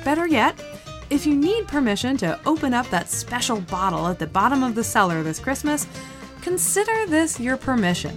Better 0.05 0.27
yet, 0.27 0.63
if 1.09 1.25
you 1.25 1.35
need 1.35 1.67
permission 1.67 2.15
to 2.17 2.39
open 2.45 2.75
up 2.75 2.87
that 2.91 3.09
special 3.09 3.59
bottle 3.61 4.05
at 4.05 4.19
the 4.19 4.27
bottom 4.27 4.61
of 4.61 4.75
the 4.75 4.83
cellar 4.83 5.23
this 5.23 5.39
Christmas, 5.39 5.87
consider 6.43 7.07
this 7.07 7.39
your 7.39 7.57
permission. 7.57 8.15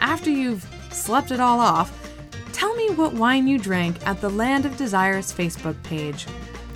After 0.00 0.30
you've 0.30 0.66
slept 0.90 1.30
it 1.30 1.40
all 1.40 1.60
off, 1.60 1.92
tell 2.52 2.74
me 2.76 2.90
what 2.90 3.14
wine 3.14 3.46
you 3.46 3.58
drank 3.58 4.06
at 4.06 4.20
the 4.20 4.30
Land 4.30 4.66
of 4.66 4.76
Desires 4.76 5.32
Facebook 5.32 5.80
page. 5.82 6.26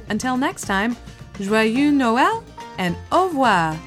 Until 0.09 0.37
next 0.37 0.66
time, 0.66 0.96
Joyeux 1.40 1.92
Noël 1.92 2.42
and 2.79 2.96
au 3.12 3.27
revoir! 3.27 3.79